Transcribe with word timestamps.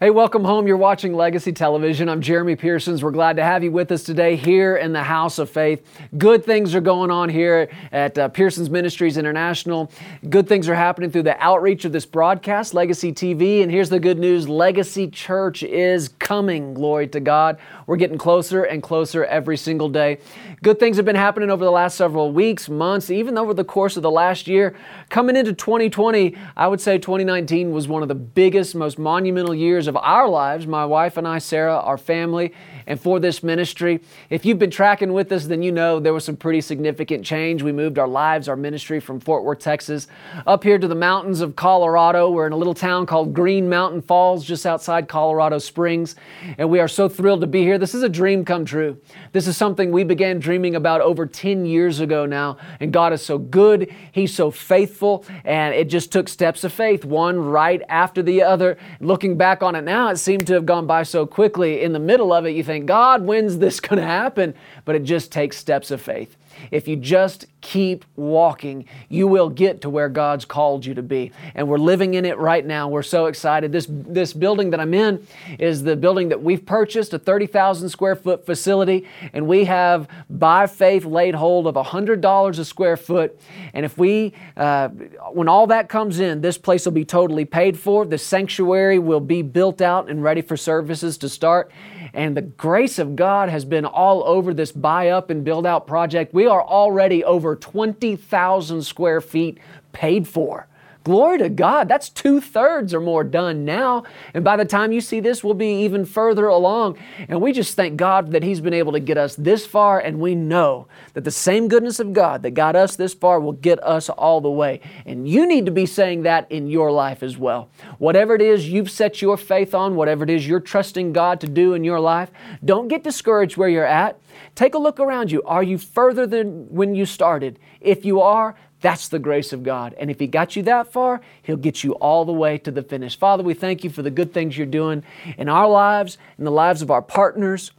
Hey, 0.00 0.10
welcome 0.10 0.42
home. 0.42 0.66
You're 0.66 0.76
watching 0.76 1.14
Legacy 1.14 1.52
Television. 1.52 2.08
I'm 2.08 2.20
Jeremy 2.20 2.56
Pearsons. 2.56 3.04
We're 3.04 3.12
glad 3.12 3.36
to 3.36 3.44
have 3.44 3.62
you 3.62 3.70
with 3.70 3.92
us 3.92 4.02
today 4.02 4.34
here 4.34 4.74
in 4.74 4.92
the 4.92 5.04
House 5.04 5.38
of 5.38 5.48
Faith. 5.48 5.86
Good 6.18 6.44
things 6.44 6.74
are 6.74 6.80
going 6.80 7.12
on 7.12 7.28
here 7.28 7.70
at 7.92 8.18
uh, 8.18 8.26
Pearsons 8.26 8.68
Ministries 8.68 9.16
International. 9.18 9.92
Good 10.28 10.48
things 10.48 10.68
are 10.68 10.74
happening 10.74 11.12
through 11.12 11.22
the 11.22 11.40
outreach 11.40 11.84
of 11.84 11.92
this 11.92 12.06
broadcast, 12.06 12.74
Legacy 12.74 13.12
TV. 13.12 13.62
And 13.62 13.70
here's 13.70 13.88
the 13.88 14.00
good 14.00 14.18
news 14.18 14.48
Legacy 14.48 15.06
Church 15.06 15.62
is 15.62 16.08
coming. 16.08 16.74
Glory 16.74 17.06
to 17.06 17.20
God. 17.20 17.56
We're 17.86 17.96
getting 17.96 18.18
closer 18.18 18.64
and 18.64 18.82
closer 18.82 19.24
every 19.24 19.56
single 19.56 19.88
day. 19.88 20.18
Good 20.60 20.80
things 20.80 20.96
have 20.96 21.06
been 21.06 21.14
happening 21.14 21.50
over 21.50 21.64
the 21.64 21.70
last 21.70 21.96
several 21.96 22.32
weeks, 22.32 22.68
months, 22.68 23.10
even 23.10 23.38
over 23.38 23.54
the 23.54 23.64
course 23.64 23.96
of 23.96 24.02
the 24.02 24.10
last 24.10 24.48
year. 24.48 24.74
Coming 25.08 25.36
into 25.36 25.52
2020, 25.52 26.34
I 26.56 26.66
would 26.66 26.80
say 26.80 26.98
2019 26.98 27.70
was 27.70 27.86
one 27.86 28.02
of 28.02 28.08
the 28.08 28.16
biggest, 28.16 28.74
most 28.74 28.98
monumental 28.98 29.54
years 29.54 29.83
of 29.86 29.96
our 29.96 30.28
lives, 30.28 30.66
my 30.66 30.84
wife 30.84 31.16
and 31.16 31.26
I, 31.26 31.38
Sarah, 31.38 31.76
our 31.76 31.98
family, 31.98 32.52
and 32.86 33.00
for 33.00 33.18
this 33.20 33.42
ministry. 33.42 34.00
If 34.30 34.44
you've 34.44 34.58
been 34.58 34.70
tracking 34.70 35.12
with 35.12 35.32
us, 35.32 35.46
then 35.46 35.62
you 35.62 35.72
know 35.72 36.00
there 36.00 36.12
was 36.12 36.24
some 36.24 36.36
pretty 36.36 36.60
significant 36.60 37.24
change. 37.24 37.62
We 37.62 37.72
moved 37.72 37.98
our 37.98 38.08
lives, 38.08 38.48
our 38.48 38.56
ministry 38.56 39.00
from 39.00 39.20
Fort 39.20 39.44
Worth, 39.44 39.60
Texas, 39.60 40.06
up 40.46 40.62
here 40.62 40.78
to 40.78 40.88
the 40.88 40.94
mountains 40.94 41.40
of 41.40 41.56
Colorado. 41.56 42.30
We're 42.30 42.46
in 42.46 42.52
a 42.52 42.56
little 42.56 42.74
town 42.74 43.06
called 43.06 43.32
Green 43.32 43.68
Mountain 43.68 44.02
Falls, 44.02 44.44
just 44.44 44.66
outside 44.66 45.08
Colorado 45.08 45.58
Springs, 45.58 46.16
and 46.58 46.68
we 46.68 46.80
are 46.80 46.88
so 46.88 47.08
thrilled 47.08 47.40
to 47.40 47.46
be 47.46 47.62
here. 47.62 47.78
This 47.78 47.94
is 47.94 48.02
a 48.02 48.08
dream 48.08 48.44
come 48.44 48.64
true. 48.64 48.98
This 49.32 49.46
is 49.46 49.56
something 49.56 49.90
we 49.90 50.04
began 50.04 50.38
dreaming 50.38 50.74
about 50.74 51.00
over 51.00 51.26
10 51.26 51.66
years 51.66 52.00
ago 52.00 52.26
now, 52.26 52.58
and 52.80 52.92
God 52.92 53.12
is 53.12 53.22
so 53.22 53.38
good, 53.38 53.92
He's 54.12 54.34
so 54.34 54.50
faithful, 54.50 55.24
and 55.44 55.74
it 55.74 55.88
just 55.88 56.12
took 56.12 56.28
steps 56.28 56.64
of 56.64 56.72
faith, 56.72 57.04
one 57.04 57.38
right 57.38 57.82
after 57.88 58.22
the 58.22 58.42
other. 58.42 58.76
Looking 59.00 59.36
back 59.36 59.62
on 59.62 59.73
it 59.76 59.82
now, 59.82 60.08
it 60.08 60.16
seemed 60.16 60.46
to 60.46 60.54
have 60.54 60.66
gone 60.66 60.86
by 60.86 61.02
so 61.02 61.26
quickly. 61.26 61.82
In 61.82 61.92
the 61.92 61.98
middle 61.98 62.32
of 62.32 62.46
it, 62.46 62.50
you 62.50 62.64
think, 62.64 62.86
God, 62.86 63.22
when's 63.22 63.58
this 63.58 63.80
going 63.80 64.00
to 64.00 64.06
happen? 64.06 64.54
But 64.84 64.96
it 64.96 65.04
just 65.04 65.32
takes 65.32 65.56
steps 65.56 65.90
of 65.90 66.00
faith. 66.00 66.36
If 66.70 66.86
you 66.88 66.96
just 66.96 67.46
keep 67.64 68.04
walking, 68.14 68.84
you 69.08 69.26
will 69.26 69.48
get 69.48 69.80
to 69.80 69.88
where 69.88 70.10
God's 70.10 70.44
called 70.44 70.84
you 70.84 70.92
to 70.94 71.02
be. 71.02 71.32
And 71.54 71.66
we're 71.66 71.78
living 71.78 72.12
in 72.12 72.26
it 72.26 72.36
right 72.36 72.64
now. 72.64 72.88
We're 72.88 73.02
so 73.02 73.24
excited. 73.24 73.72
This, 73.72 73.86
this 73.88 74.34
building 74.34 74.68
that 74.70 74.80
I'm 74.80 74.92
in 74.92 75.26
is 75.58 75.82
the 75.82 75.96
building 75.96 76.28
that 76.28 76.42
we've 76.42 76.64
purchased, 76.64 77.14
a 77.14 77.18
30,000 77.18 77.88
square 77.88 78.16
foot 78.16 78.44
facility, 78.44 79.08
and 79.32 79.48
we 79.48 79.64
have, 79.64 80.08
by 80.28 80.66
faith, 80.66 81.06
laid 81.06 81.34
hold 81.34 81.66
of 81.66 81.74
$100 81.74 82.58
a 82.58 82.64
square 82.66 82.98
foot. 82.98 83.40
And 83.72 83.86
if 83.86 83.96
we, 83.96 84.34
uh, 84.58 84.88
when 85.32 85.48
all 85.48 85.66
that 85.68 85.88
comes 85.88 86.20
in, 86.20 86.42
this 86.42 86.58
place 86.58 86.84
will 86.84 86.92
be 86.92 87.06
totally 87.06 87.46
paid 87.46 87.78
for. 87.78 88.04
The 88.04 88.18
sanctuary 88.18 88.98
will 88.98 89.20
be 89.20 89.40
built 89.40 89.80
out 89.80 90.10
and 90.10 90.22
ready 90.22 90.42
for 90.42 90.58
services 90.58 91.16
to 91.18 91.30
start. 91.30 91.72
And 92.12 92.36
the 92.36 92.42
grace 92.42 92.98
of 92.98 93.16
God 93.16 93.48
has 93.48 93.64
been 93.64 93.84
all 93.84 94.22
over 94.24 94.54
this 94.54 94.70
buy 94.70 95.08
up 95.08 95.30
and 95.30 95.42
build 95.42 95.66
out 95.66 95.86
project. 95.86 96.32
We 96.34 96.46
are 96.46 96.62
already 96.62 97.24
over 97.24 97.53
20,000 97.56 98.82
square 98.82 99.20
feet 99.20 99.58
paid 99.92 100.26
for. 100.26 100.66
Glory 101.04 101.36
to 101.36 101.50
God. 101.50 101.86
That's 101.86 102.08
two 102.08 102.40
thirds 102.40 102.94
or 102.94 103.00
more 103.00 103.24
done 103.24 103.66
now. 103.66 104.04
And 104.32 104.42
by 104.42 104.56
the 104.56 104.64
time 104.64 104.90
you 104.90 105.02
see 105.02 105.20
this, 105.20 105.44
we'll 105.44 105.52
be 105.52 105.84
even 105.84 106.06
further 106.06 106.46
along. 106.46 106.96
And 107.28 107.42
we 107.42 107.52
just 107.52 107.76
thank 107.76 107.98
God 107.98 108.32
that 108.32 108.42
He's 108.42 108.62
been 108.62 108.72
able 108.72 108.92
to 108.92 109.00
get 109.00 109.18
us 109.18 109.36
this 109.36 109.66
far. 109.66 110.00
And 110.00 110.18
we 110.18 110.34
know 110.34 110.88
that 111.12 111.24
the 111.24 111.30
same 111.30 111.68
goodness 111.68 112.00
of 112.00 112.14
God 112.14 112.42
that 112.42 112.52
got 112.52 112.74
us 112.74 112.96
this 112.96 113.12
far 113.12 113.38
will 113.38 113.52
get 113.52 113.82
us 113.84 114.08
all 114.08 114.40
the 114.40 114.50
way. 114.50 114.80
And 115.04 115.28
you 115.28 115.46
need 115.46 115.66
to 115.66 115.70
be 115.70 115.84
saying 115.84 116.22
that 116.22 116.50
in 116.50 116.68
your 116.68 116.90
life 116.90 117.22
as 117.22 117.36
well. 117.36 117.68
Whatever 117.98 118.34
it 118.34 118.42
is 118.42 118.70
you've 118.70 118.90
set 118.90 119.20
your 119.20 119.36
faith 119.36 119.74
on, 119.74 119.96
whatever 119.96 120.24
it 120.24 120.30
is 120.30 120.48
you're 120.48 120.58
trusting 120.58 121.12
God 121.12 121.38
to 121.42 121.46
do 121.46 121.74
in 121.74 121.84
your 121.84 122.00
life, 122.00 122.30
don't 122.64 122.88
get 122.88 123.04
discouraged 123.04 123.58
where 123.58 123.68
you're 123.68 123.84
at. 123.84 124.18
Take 124.54 124.74
a 124.74 124.78
look 124.78 124.98
around 124.98 125.30
you. 125.30 125.42
Are 125.42 125.62
you 125.62 125.76
further 125.76 126.26
than 126.26 126.66
when 126.70 126.94
you 126.94 127.04
started? 127.04 127.58
If 127.80 128.06
you 128.06 128.22
are, 128.22 128.56
that's 128.84 129.08
the 129.08 129.18
grace 129.18 129.54
of 129.54 129.62
God. 129.62 129.94
And 129.98 130.10
if 130.10 130.20
He 130.20 130.26
got 130.26 130.56
you 130.56 130.62
that 130.64 130.92
far, 130.92 131.22
He'll 131.42 131.56
get 131.56 131.82
you 131.82 131.92
all 131.94 132.26
the 132.26 132.34
way 132.34 132.58
to 132.58 132.70
the 132.70 132.82
finish. 132.82 133.18
Father, 133.18 133.42
we 133.42 133.54
thank 133.54 133.82
you 133.82 133.88
for 133.88 134.02
the 134.02 134.10
good 134.10 134.34
things 134.34 134.58
you're 134.58 134.66
doing 134.66 135.02
in 135.38 135.48
our 135.48 135.66
lives, 135.66 136.18
in 136.36 136.44
the 136.44 136.50
lives 136.50 136.82
of 136.82 136.90
our 136.90 137.00
partners. 137.00 137.72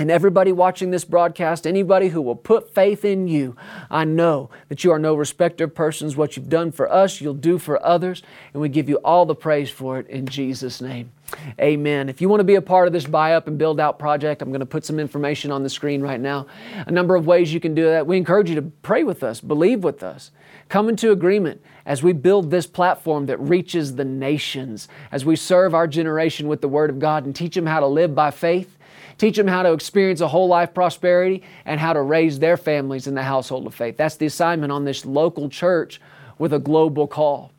And 0.00 0.10
everybody 0.10 0.50
watching 0.50 0.90
this 0.90 1.04
broadcast, 1.04 1.68
anybody 1.68 2.08
who 2.08 2.20
will 2.20 2.34
put 2.34 2.74
faith 2.74 3.04
in 3.04 3.28
you, 3.28 3.54
I 3.90 4.04
know 4.04 4.50
that 4.68 4.82
you 4.82 4.90
are 4.90 4.98
no 4.98 5.14
respecter 5.14 5.64
of 5.64 5.74
persons. 5.76 6.16
What 6.16 6.36
you've 6.36 6.48
done 6.48 6.72
for 6.72 6.92
us, 6.92 7.20
you'll 7.20 7.34
do 7.34 7.56
for 7.58 7.80
others. 7.86 8.20
And 8.52 8.60
we 8.60 8.68
give 8.68 8.88
you 8.88 8.96
all 9.04 9.26
the 9.26 9.36
praise 9.36 9.70
for 9.70 10.00
it 10.00 10.08
in 10.08 10.26
Jesus' 10.26 10.80
name. 10.80 11.12
Amen. 11.60 12.08
If 12.08 12.20
you 12.20 12.28
want 12.28 12.40
to 12.40 12.44
be 12.44 12.54
a 12.54 12.62
part 12.62 12.86
of 12.86 12.92
this 12.92 13.06
buy 13.06 13.34
up 13.34 13.48
and 13.48 13.58
build 13.58 13.80
out 13.80 13.98
project, 13.98 14.42
I'm 14.42 14.50
going 14.50 14.60
to 14.60 14.66
put 14.66 14.84
some 14.84 14.98
information 14.98 15.50
on 15.50 15.62
the 15.62 15.70
screen 15.70 16.02
right 16.02 16.20
now. 16.20 16.46
A 16.86 16.90
number 16.90 17.14
of 17.14 17.26
ways 17.26 17.52
you 17.52 17.60
can 17.60 17.74
do 17.74 17.84
that. 17.84 18.06
We 18.06 18.16
encourage 18.16 18.48
you 18.48 18.56
to 18.56 18.62
pray 18.62 19.04
with 19.04 19.22
us, 19.22 19.40
believe 19.40 19.84
with 19.84 20.02
us, 20.02 20.30
come 20.68 20.88
into 20.88 21.12
agreement 21.12 21.62
as 21.86 22.02
we 22.02 22.12
build 22.12 22.50
this 22.50 22.66
platform 22.66 23.26
that 23.26 23.38
reaches 23.40 23.96
the 23.96 24.04
nations, 24.04 24.88
as 25.12 25.24
we 25.24 25.36
serve 25.36 25.74
our 25.74 25.86
generation 25.86 26.48
with 26.48 26.60
the 26.60 26.68
Word 26.68 26.90
of 26.90 26.98
God 26.98 27.24
and 27.24 27.34
teach 27.34 27.54
them 27.54 27.66
how 27.66 27.80
to 27.80 27.86
live 27.86 28.14
by 28.14 28.30
faith 28.30 28.76
teach 29.20 29.36
them 29.36 29.46
how 29.46 29.62
to 29.62 29.72
experience 29.74 30.22
a 30.22 30.28
whole 30.28 30.48
life 30.48 30.72
prosperity 30.72 31.42
and 31.66 31.78
how 31.78 31.92
to 31.92 32.00
raise 32.00 32.38
their 32.38 32.56
families 32.56 33.06
in 33.06 33.14
the 33.14 33.22
household 33.22 33.66
of 33.66 33.74
faith. 33.74 33.98
That's 33.98 34.16
the 34.16 34.24
assignment 34.24 34.72
on 34.72 34.86
this 34.86 35.04
local 35.04 35.50
church 35.50 36.00
with 36.38 36.54
a 36.54 36.58
global 36.58 37.06
call. 37.06 37.52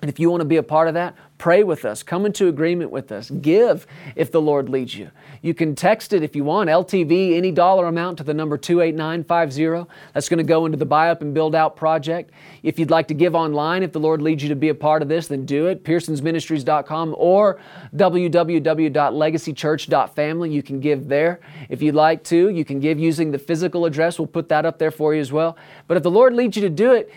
And 0.00 0.08
if 0.08 0.18
you 0.18 0.30
want 0.30 0.40
to 0.40 0.46
be 0.46 0.56
a 0.56 0.62
part 0.62 0.88
of 0.88 0.94
that, 0.94 1.14
Pray 1.38 1.62
with 1.62 1.84
us. 1.84 2.02
Come 2.02 2.26
into 2.26 2.48
agreement 2.48 2.90
with 2.90 3.12
us. 3.12 3.30
Give 3.30 3.86
if 4.16 4.32
the 4.32 4.40
Lord 4.40 4.68
leads 4.68 4.96
you. 4.96 5.12
You 5.40 5.54
can 5.54 5.76
text 5.76 6.12
it 6.12 6.24
if 6.24 6.34
you 6.34 6.42
want, 6.42 6.68
LTV, 6.68 7.36
any 7.36 7.52
dollar 7.52 7.86
amount 7.86 8.18
to 8.18 8.24
the 8.24 8.34
number 8.34 8.58
28950. 8.58 9.88
That's 10.12 10.28
going 10.28 10.38
to 10.38 10.44
go 10.44 10.66
into 10.66 10.76
the 10.76 10.84
Buy 10.84 11.10
Up 11.10 11.22
and 11.22 11.32
Build 11.32 11.54
Out 11.54 11.76
project. 11.76 12.32
If 12.64 12.76
you'd 12.76 12.90
like 12.90 13.06
to 13.08 13.14
give 13.14 13.36
online, 13.36 13.84
if 13.84 13.92
the 13.92 14.00
Lord 14.00 14.20
leads 14.20 14.42
you 14.42 14.48
to 14.48 14.56
be 14.56 14.70
a 14.70 14.74
part 14.74 15.00
of 15.00 15.08
this, 15.08 15.28
then 15.28 15.46
do 15.46 15.68
it. 15.68 15.84
PearsonsMinistries.com 15.84 17.14
or 17.16 17.60
www.legacychurch.family. 17.94 20.50
You 20.50 20.62
can 20.64 20.80
give 20.80 21.06
there. 21.06 21.38
If 21.68 21.82
you'd 21.82 21.94
like 21.94 22.24
to, 22.24 22.48
you 22.48 22.64
can 22.64 22.80
give 22.80 22.98
using 22.98 23.30
the 23.30 23.38
physical 23.38 23.84
address. 23.84 24.18
We'll 24.18 24.26
put 24.26 24.48
that 24.48 24.66
up 24.66 24.80
there 24.80 24.90
for 24.90 25.14
you 25.14 25.20
as 25.20 25.30
well. 25.30 25.56
But 25.86 25.96
if 25.96 26.02
the 26.02 26.10
Lord 26.10 26.34
leads 26.34 26.56
you 26.56 26.62
to 26.62 26.70
do 26.70 26.94
it, 26.94 27.12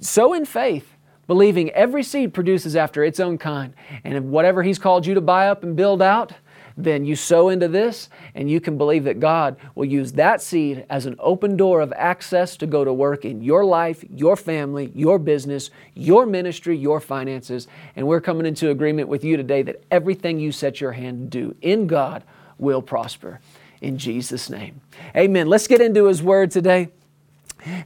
sow 0.00 0.32
in 0.32 0.44
faith 0.44 0.93
believing 1.26 1.70
every 1.70 2.02
seed 2.02 2.34
produces 2.34 2.76
after 2.76 3.04
its 3.04 3.20
own 3.20 3.38
kind. 3.38 3.74
And 4.04 4.14
if 4.14 4.24
whatever 4.24 4.62
He's 4.62 4.78
called 4.78 5.06
you 5.06 5.14
to 5.14 5.20
buy 5.20 5.48
up 5.48 5.62
and 5.62 5.76
build 5.76 6.02
out, 6.02 6.32
then 6.76 7.04
you 7.04 7.14
sow 7.14 7.48
into 7.48 7.68
this 7.68 8.08
and 8.34 8.50
you 8.50 8.60
can 8.60 8.76
believe 8.76 9.04
that 9.04 9.20
God 9.20 9.56
will 9.74 9.84
use 9.84 10.12
that 10.12 10.42
seed 10.42 10.84
as 10.90 11.06
an 11.06 11.16
open 11.18 11.56
door 11.56 11.80
of 11.80 11.92
access 11.96 12.56
to 12.56 12.66
go 12.66 12.84
to 12.84 12.92
work 12.92 13.24
in 13.24 13.42
your 13.42 13.64
life, 13.64 14.04
your 14.10 14.36
family, 14.36 14.90
your 14.94 15.18
business, 15.18 15.70
your 15.94 16.26
ministry, 16.26 16.76
your 16.76 17.00
finances. 17.00 17.68
And 17.94 18.06
we're 18.06 18.20
coming 18.20 18.46
into 18.46 18.70
agreement 18.70 19.08
with 19.08 19.24
you 19.24 19.36
today 19.36 19.62
that 19.62 19.84
everything 19.90 20.40
you 20.40 20.50
set 20.50 20.80
your 20.80 20.92
hand 20.92 21.30
to 21.32 21.38
do 21.38 21.56
in 21.62 21.86
God 21.86 22.24
will 22.58 22.82
prosper. 22.82 23.40
In 23.80 23.98
Jesus' 23.98 24.50
name. 24.50 24.80
Amen. 25.16 25.46
Let's 25.48 25.66
get 25.66 25.80
into 25.80 26.06
His 26.06 26.22
Word 26.22 26.50
today. 26.50 26.88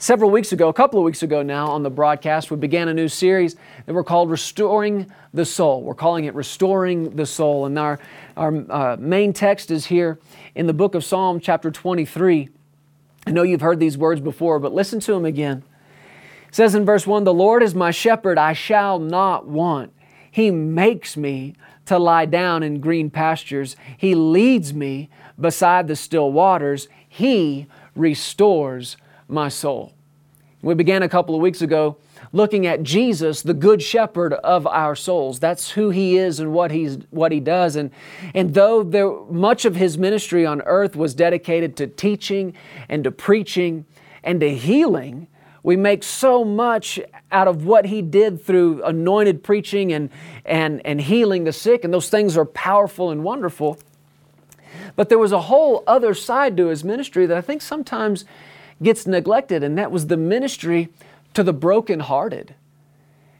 Several 0.01 0.31
weeks 0.31 0.51
ago, 0.51 0.69
a 0.69 0.73
couple 0.73 0.99
of 0.99 1.05
weeks 1.05 1.23
ago 1.23 1.43
now, 1.43 1.69
on 1.69 1.85
the 1.85 1.91
broadcast, 1.91 2.51
we 2.51 2.57
began 2.57 2.89
a 2.89 2.95
new 2.95 3.07
series 3.07 3.55
that 3.87 3.95
we're 3.95 4.03
called 4.03 4.29
Restoring 4.29 5.09
the 5.33 5.45
Soul. 5.45 5.83
We're 5.83 5.95
calling 5.95 6.25
it 6.25 6.35
Restoring 6.35 7.15
the 7.15 7.27
Soul. 7.27 7.65
And 7.67 7.79
our, 7.79 8.01
our 8.37 8.55
uh, 8.71 8.97
main 8.99 9.33
text 9.33 9.71
is 9.71 9.87
here 9.87 10.19
in 10.57 10.67
the 10.67 10.73
book 10.73 10.97
of 10.97 11.05
Psalm, 11.05 11.39
chapter 11.39 11.71
23. 11.71 12.49
I 13.25 13.31
know 13.31 13.45
you've 13.45 13.61
heard 13.61 13.79
these 13.79 13.97
words 13.97 14.21
before, 14.21 14.59
but 14.59 14.75
listen 14.75 14.99
to 15.01 15.13
them 15.13 15.25
again. 15.25 15.63
It 16.49 16.55
says 16.57 16.75
in 16.75 16.85
verse 16.85 17.07
1 17.07 17.23
The 17.23 17.33
Lord 17.33 17.63
is 17.63 17.75
my 17.75 17.93
shepherd, 17.93 18.37
I 18.37 18.55
shall 18.55 18.99
not 18.99 19.47
want. 19.47 19.93
He 20.29 20.51
makes 20.51 21.17
me 21.17 21.55
to 21.87 22.01
lie 22.01 22.27
down 22.27 22.65
in 22.65 22.81
green 22.81 23.11
pastures, 23.11 23.77
He 23.97 24.17
leads 24.17 24.75
me 24.75 25.09
beside 25.41 25.87
the 25.87 25.95
still 25.95 26.33
waters, 26.33 26.89
He 27.09 27.69
restores 27.95 28.97
my 29.29 29.49
soul. 29.49 29.93
We 30.61 30.75
began 30.75 31.03
a 31.05 31.09
couple 31.09 31.35
of 31.37 31.41
weeks 31.41 31.63
ago 31.63 31.99
looking 32.33 32.67
at 32.67 32.83
Jesus, 32.83 33.43
the 33.43 33.55
good 33.55 33.81
shepherd 33.81 34.33
of 34.35 34.67
our 34.67 34.97
souls. 34.97 35.39
That's 35.39 35.71
who 35.71 35.91
he 35.91 36.17
is 36.17 36.41
and 36.41 36.53
what 36.53 36.73
he's 36.73 36.99
what 37.11 37.31
he 37.31 37.39
does. 37.39 37.77
And, 37.77 37.91
and 38.35 38.55
though 38.55 38.83
there 38.83 39.11
much 39.31 39.65
of 39.65 39.77
his 39.77 39.97
ministry 39.97 40.45
on 40.45 40.61
earth 40.63 40.97
was 40.97 41.15
dedicated 41.15 41.77
to 41.77 41.87
teaching 41.87 42.55
and 42.89 43.05
to 43.05 43.13
preaching 43.13 43.87
and 44.25 44.41
to 44.41 44.53
healing, 44.53 45.29
we 45.63 45.77
make 45.77 46.03
so 46.03 46.45
much 46.45 46.99
out 47.31 47.47
of 47.47 47.65
what 47.65 47.87
he 47.87 48.03
did 48.03 48.43
through 48.43 48.83
anointed 48.85 49.45
preaching 49.45 49.93
and, 49.93 50.11
and, 50.45 50.85
and 50.85 51.01
healing 51.01 51.45
the 51.45 51.53
sick, 51.53 51.85
and 51.85 51.93
those 51.93 52.09
things 52.09 52.37
are 52.37 52.45
powerful 52.45 53.11
and 53.11 53.23
wonderful. 53.23 53.79
But 54.97 55.09
there 55.09 55.19
was 55.19 55.33
a 55.33 55.43
whole 55.43 55.85
other 55.87 56.15
side 56.15 56.57
to 56.57 56.67
his 56.67 56.85
ministry 56.85 57.27
that 57.27 57.37
I 57.37 57.41
think 57.41 57.63
sometimes 57.63 58.25
gets 58.83 59.07
neglected, 59.07 59.63
and 59.63 59.77
that 59.79 59.91
was 59.91 60.07
the 60.07 60.17
ministry 60.17 60.89
to 61.35 61.43
the 61.43 61.53
brokenhearted. 61.53 62.55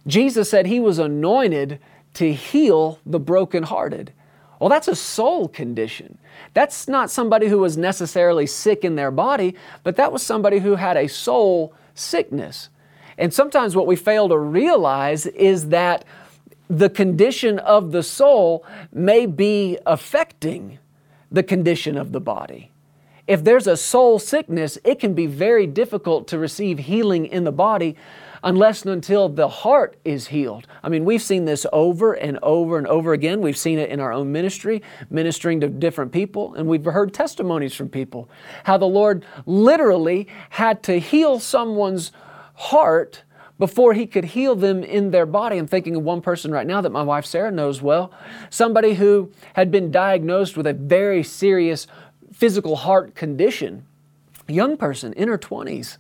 Jesus 0.07 0.51
said 0.51 0.67
he 0.67 0.81
was 0.81 0.99
anointed 0.99 1.79
to 2.15 2.33
heal 2.33 2.99
the 3.05 3.21
brokenhearted. 3.21 4.13
Well, 4.59 4.71
that's 4.71 4.89
a 4.89 4.97
soul 4.97 5.49
condition. 5.49 6.19
That's 6.55 6.89
not 6.89 7.11
somebody 7.11 7.47
who 7.47 7.59
was 7.59 7.77
necessarily 7.77 8.47
sick 8.47 8.85
in 8.85 8.97
their 8.97 9.11
body, 9.11 9.55
but 9.85 9.97
that 9.97 10.13
was 10.13 10.23
somebody 10.23 10.59
who 10.59 10.75
had 10.75 10.97
a 10.97 11.09
soul 11.09 11.75
sickness. 11.95 12.69
And 13.17 13.33
sometimes 13.33 13.77
what 13.77 13.87
we 13.87 13.97
fail 13.97 14.29
to 14.29 14.39
realize 14.39 15.27
is 15.27 15.69
that 15.69 16.05
the 16.69 16.91
condition 16.91 17.59
of 17.61 17.93
the 17.93 18.03
soul 18.03 18.65
may 18.93 19.27
be 19.27 19.79
affecting 19.87 20.79
the 21.31 21.43
condition 21.43 21.97
of 21.97 22.13
the 22.13 22.21
body. 22.21 22.71
If 23.29 23.45
there's 23.45 23.67
a 23.67 23.77
soul 23.77 24.19
sickness, 24.19 24.79
it 24.85 24.99
can 24.99 25.13
be 25.13 25.27
very 25.27 25.67
difficult 25.67 26.27
to 26.29 26.39
receive 26.39 26.79
healing 26.79 27.27
in 27.27 27.45
the 27.45 27.53
body 27.53 27.95
unless 28.43 28.83
and 28.83 28.91
until 28.91 29.29
the 29.29 29.49
heart 29.49 29.99
is 30.03 30.29
healed. 30.29 30.67
I 30.83 30.89
mean, 30.89 31.05
we've 31.05 31.21
seen 31.21 31.45
this 31.45 31.67
over 31.71 32.15
and 32.15 32.39
over 32.43 32.79
and 32.79 32.87
over 32.87 33.13
again. 33.13 33.43
We've 33.43 33.57
seen 33.57 33.79
it 33.79 33.91
in 33.91 34.01
our 34.01 34.13
own 34.13 34.33
ministry, 34.33 34.83
ministering 35.11 35.61
to 35.61 35.69
different 35.69 36.11
people, 36.11 36.55
and 36.55 36.67
we've 36.67 36.85
heard 36.87 37.13
testimonies 37.13 37.75
from 37.75 37.91
people 37.91 38.31
how 38.65 38.79
the 38.79 38.87
Lord 38.87 39.27
literally 39.45 40.27
had 40.49 40.83
to 40.85 40.99
heal 40.99 41.39
someone's 41.39 42.13
heart 42.55 43.25
before 43.59 43.93
he 43.93 44.07
could 44.07 44.25
heal 44.25 44.55
them 44.55 44.83
in 44.85 45.11
their 45.11 45.27
body. 45.27 45.59
I'm 45.59 45.67
thinking 45.67 45.97
of 45.97 46.03
one 46.03 46.21
person 46.21 46.53
right 46.53 46.67
now 46.67 46.81
that 46.81 46.91
my 46.91 47.03
wife 47.03 47.27
Sarah 47.27 47.51
knows 47.51 47.83
well, 47.83 48.13
somebody 48.51 48.95
who 48.95 49.33
had 49.55 49.71
been 49.71 49.91
diagnosed 49.91 50.57
with 50.57 50.67
a 50.67 50.73
very 50.73 51.23
serious 51.25 51.89
physical 52.39 52.77
heart 52.77 53.17
condition, 53.17 53.85
young 54.47 54.77
person 54.77 55.13
in 55.15 55.27
her 55.27 55.37
20s. 55.37 55.97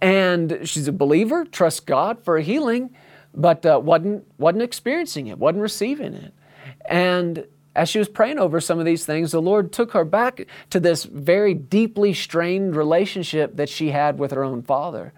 And 0.00 0.60
she's 0.62 0.86
a 0.86 0.92
believer, 0.92 1.44
trusts 1.44 1.80
God 1.80 2.22
for 2.22 2.38
healing, 2.38 2.90
but 3.34 3.66
uh, 3.66 3.80
wasn't, 3.82 4.24
wasn't 4.38 4.62
experiencing 4.62 5.26
it, 5.26 5.38
wasn't 5.38 5.62
receiving 5.62 6.14
it. 6.14 6.32
And 6.88 7.46
as 7.74 7.88
she 7.88 7.98
was 7.98 8.08
praying 8.08 8.38
over 8.38 8.60
some 8.60 8.78
of 8.78 8.84
these 8.84 9.04
things, 9.04 9.32
the 9.32 9.42
Lord 9.42 9.72
took 9.72 9.90
her 9.90 10.04
back 10.04 10.46
to 10.70 10.78
this 10.78 11.02
very 11.02 11.52
deeply 11.52 12.14
strained 12.14 12.76
relationship 12.76 13.56
that 13.56 13.68
she 13.68 13.90
had 13.90 14.20
with 14.20 14.30
her 14.30 14.44
own 14.44 14.62
father 14.62 15.12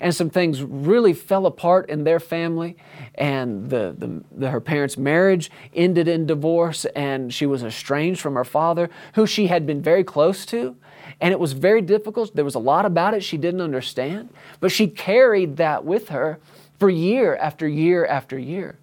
and 0.00 0.14
some 0.14 0.30
things 0.30 0.62
really 0.62 1.12
fell 1.12 1.46
apart 1.46 1.90
in 1.90 2.04
their 2.04 2.20
family. 2.20 2.76
And 3.14 3.68
the, 3.68 3.94
the, 3.96 4.22
the, 4.32 4.50
her 4.50 4.60
parents 4.60 4.96
marriage 4.96 5.50
ended 5.74 6.08
in 6.08 6.26
divorce 6.26 6.84
and 6.86 7.32
she 7.32 7.46
was 7.46 7.64
estranged 7.64 8.20
from 8.20 8.34
her 8.34 8.44
father 8.44 8.90
who 9.14 9.26
she 9.26 9.48
had 9.48 9.66
been 9.66 9.82
very 9.82 10.04
close 10.04 10.46
to. 10.46 10.76
And 11.20 11.32
it 11.32 11.40
was 11.40 11.52
very 11.52 11.82
difficult. 11.82 12.34
There 12.34 12.44
was 12.44 12.54
a 12.54 12.60
lot 12.60 12.86
about 12.86 13.14
it 13.14 13.24
she 13.24 13.36
didn't 13.36 13.60
understand. 13.60 14.30
But 14.60 14.70
she 14.70 14.86
carried 14.86 15.56
that 15.56 15.84
with 15.84 16.10
her 16.10 16.38
for 16.78 16.88
year 16.88 17.36
after 17.36 17.66
year 17.66 18.06
after 18.06 18.38
year 18.38 18.78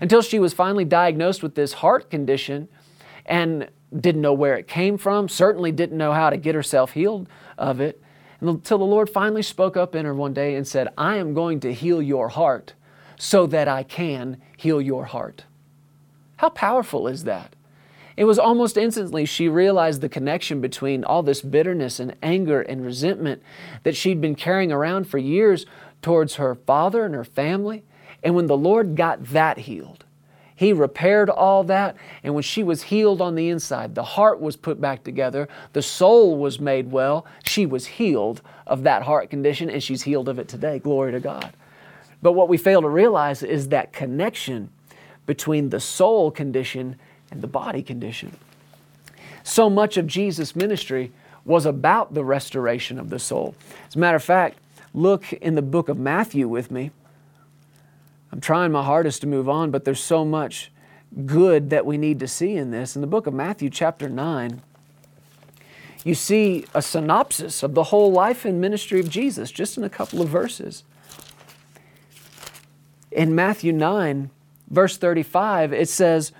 until 0.00 0.22
she 0.22 0.38
was 0.38 0.54
finally 0.54 0.84
diagnosed 0.84 1.42
with 1.42 1.54
this 1.54 1.74
heart 1.74 2.10
condition 2.10 2.68
and 3.26 3.68
didn't 3.94 4.22
know 4.22 4.32
where 4.32 4.56
it 4.56 4.66
came 4.66 4.98
from 4.98 5.28
certainly 5.28 5.70
didn't 5.70 5.96
know 5.96 6.12
how 6.12 6.30
to 6.30 6.36
get 6.36 6.54
herself 6.54 6.92
healed 6.92 7.28
of 7.58 7.80
it 7.80 8.02
until 8.40 8.78
the 8.78 8.84
Lord 8.84 9.08
finally 9.08 9.42
spoke 9.42 9.76
up 9.76 9.94
in 9.94 10.04
her 10.04 10.14
one 10.14 10.34
day 10.34 10.54
and 10.54 10.66
said, 10.66 10.88
I 10.96 11.16
am 11.16 11.34
going 11.34 11.60
to 11.60 11.72
heal 11.72 12.02
your 12.02 12.28
heart 12.28 12.74
so 13.16 13.46
that 13.46 13.68
I 13.68 13.82
can 13.82 14.40
heal 14.56 14.80
your 14.80 15.06
heart. 15.06 15.44
How 16.36 16.48
powerful 16.50 17.06
is 17.06 17.24
that? 17.24 17.54
It 18.16 18.24
was 18.24 18.38
almost 18.38 18.76
instantly 18.76 19.24
she 19.24 19.48
realized 19.48 20.00
the 20.00 20.08
connection 20.08 20.60
between 20.60 21.04
all 21.04 21.22
this 21.22 21.40
bitterness 21.40 21.98
and 21.98 22.14
anger 22.22 22.62
and 22.62 22.84
resentment 22.84 23.42
that 23.82 23.96
she'd 23.96 24.20
been 24.20 24.36
carrying 24.36 24.70
around 24.70 25.08
for 25.08 25.18
years 25.18 25.66
towards 26.00 26.36
her 26.36 26.54
father 26.54 27.04
and 27.04 27.14
her 27.14 27.24
family. 27.24 27.82
And 28.22 28.34
when 28.34 28.46
the 28.46 28.56
Lord 28.56 28.94
got 28.94 29.24
that 29.26 29.58
healed, 29.58 30.03
he 30.56 30.72
repaired 30.72 31.28
all 31.28 31.64
that, 31.64 31.96
and 32.22 32.34
when 32.34 32.42
she 32.42 32.62
was 32.62 32.84
healed 32.84 33.20
on 33.20 33.34
the 33.34 33.48
inside, 33.48 33.94
the 33.94 34.04
heart 34.04 34.40
was 34.40 34.56
put 34.56 34.80
back 34.80 35.02
together, 35.02 35.48
the 35.72 35.82
soul 35.82 36.36
was 36.36 36.60
made 36.60 36.92
well, 36.92 37.26
she 37.44 37.66
was 37.66 37.86
healed 37.86 38.40
of 38.66 38.84
that 38.84 39.02
heart 39.02 39.30
condition, 39.30 39.68
and 39.68 39.82
she's 39.82 40.02
healed 40.02 40.28
of 40.28 40.38
it 40.38 40.48
today. 40.48 40.78
Glory 40.78 41.12
to 41.12 41.20
God. 41.20 41.52
But 42.22 42.32
what 42.32 42.48
we 42.48 42.56
fail 42.56 42.80
to 42.82 42.88
realize 42.88 43.42
is 43.42 43.68
that 43.68 43.92
connection 43.92 44.70
between 45.26 45.70
the 45.70 45.80
soul 45.80 46.30
condition 46.30 46.96
and 47.30 47.42
the 47.42 47.46
body 47.46 47.82
condition. 47.82 48.36
So 49.42 49.68
much 49.68 49.96
of 49.96 50.06
Jesus' 50.06 50.54
ministry 50.54 51.12
was 51.44 51.66
about 51.66 52.14
the 52.14 52.24
restoration 52.24 52.98
of 52.98 53.10
the 53.10 53.18
soul. 53.18 53.54
As 53.88 53.96
a 53.96 53.98
matter 53.98 54.16
of 54.16 54.24
fact, 54.24 54.58
look 54.94 55.32
in 55.34 55.54
the 55.54 55.62
book 55.62 55.88
of 55.88 55.98
Matthew 55.98 56.48
with 56.48 56.70
me. 56.70 56.92
I'm 58.34 58.40
trying 58.40 58.72
my 58.72 58.82
hardest 58.82 59.20
to 59.20 59.28
move 59.28 59.48
on, 59.48 59.70
but 59.70 59.84
there's 59.84 60.02
so 60.02 60.24
much 60.24 60.72
good 61.24 61.70
that 61.70 61.86
we 61.86 61.96
need 61.96 62.18
to 62.18 62.26
see 62.26 62.56
in 62.56 62.72
this. 62.72 62.96
In 62.96 63.00
the 63.00 63.06
book 63.06 63.28
of 63.28 63.32
Matthew, 63.32 63.70
chapter 63.70 64.08
9, 64.08 64.60
you 66.02 66.16
see 66.16 66.64
a 66.74 66.82
synopsis 66.82 67.62
of 67.62 67.74
the 67.74 67.84
whole 67.84 68.10
life 68.10 68.44
and 68.44 68.60
ministry 68.60 68.98
of 68.98 69.08
Jesus 69.08 69.52
just 69.52 69.78
in 69.78 69.84
a 69.84 69.88
couple 69.88 70.20
of 70.20 70.28
verses. 70.28 70.82
In 73.12 73.36
Matthew 73.36 73.72
9, 73.72 74.30
verse 74.68 74.96
35, 74.96 75.72
it 75.72 75.88
says, 75.88 76.32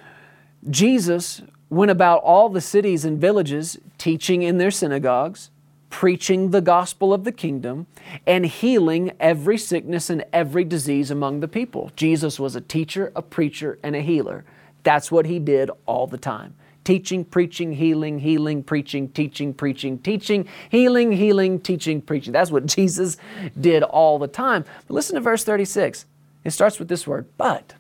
Jesus 0.69 1.43
went 1.71 1.93
about 1.93 2.25
all 2.25 2.49
the 2.49 2.61
cities 2.61 3.05
and 3.05 3.21
villages, 3.21 3.79
teaching 3.99 4.43
in 4.43 4.59
their 4.59 4.73
synagogues 4.73 5.49
preaching 5.95 6.51
the 6.51 6.61
gospel 6.61 7.15
of 7.15 7.23
the 7.23 7.31
kingdom 7.31 7.87
and 8.27 8.45
healing 8.45 9.13
every 9.21 9.57
sickness 9.57 10.11
and 10.11 10.25
every 10.33 10.65
disease 10.65 11.09
among 11.09 11.39
the 11.39 11.47
people. 11.47 11.93
Jesus 11.95 12.41
was 12.41 12.57
a 12.57 12.61
teacher, 12.61 13.13
a 13.15 13.23
preacher, 13.23 13.79
and 13.81 13.95
a 13.95 14.01
healer. 14.01 14.45
That's 14.83 15.13
what 15.13 15.25
he 15.25 15.39
did 15.39 15.71
all 15.87 16.09
the 16.09 16.19
time. 16.19 16.57
Teaching, 16.83 17.25
preaching, 17.25 17.75
healing, 17.75 18.19
healing, 18.19 18.65
preaching, 18.65 19.09
teaching, 19.11 19.55
preaching, 19.55 19.99
teaching, 20.01 20.49
healing, 20.69 21.13
healing, 21.13 21.61
teaching, 21.61 22.03
preaching. 22.03 22.33
That's 22.33 22.51
what 22.51 22.67
Jesus 22.77 23.17
did 23.59 23.85
all 23.85 24.19
the 24.19 24.27
time. 24.27 24.65
But 24.89 24.95
listen 24.95 25.15
to 25.15 25.21
verse 25.21 25.45
36. 25.45 26.07
It 26.43 26.51
starts 26.51 26.81
with 26.81 26.89
this 26.89 27.07
word, 27.07 27.29
but. 27.39 27.75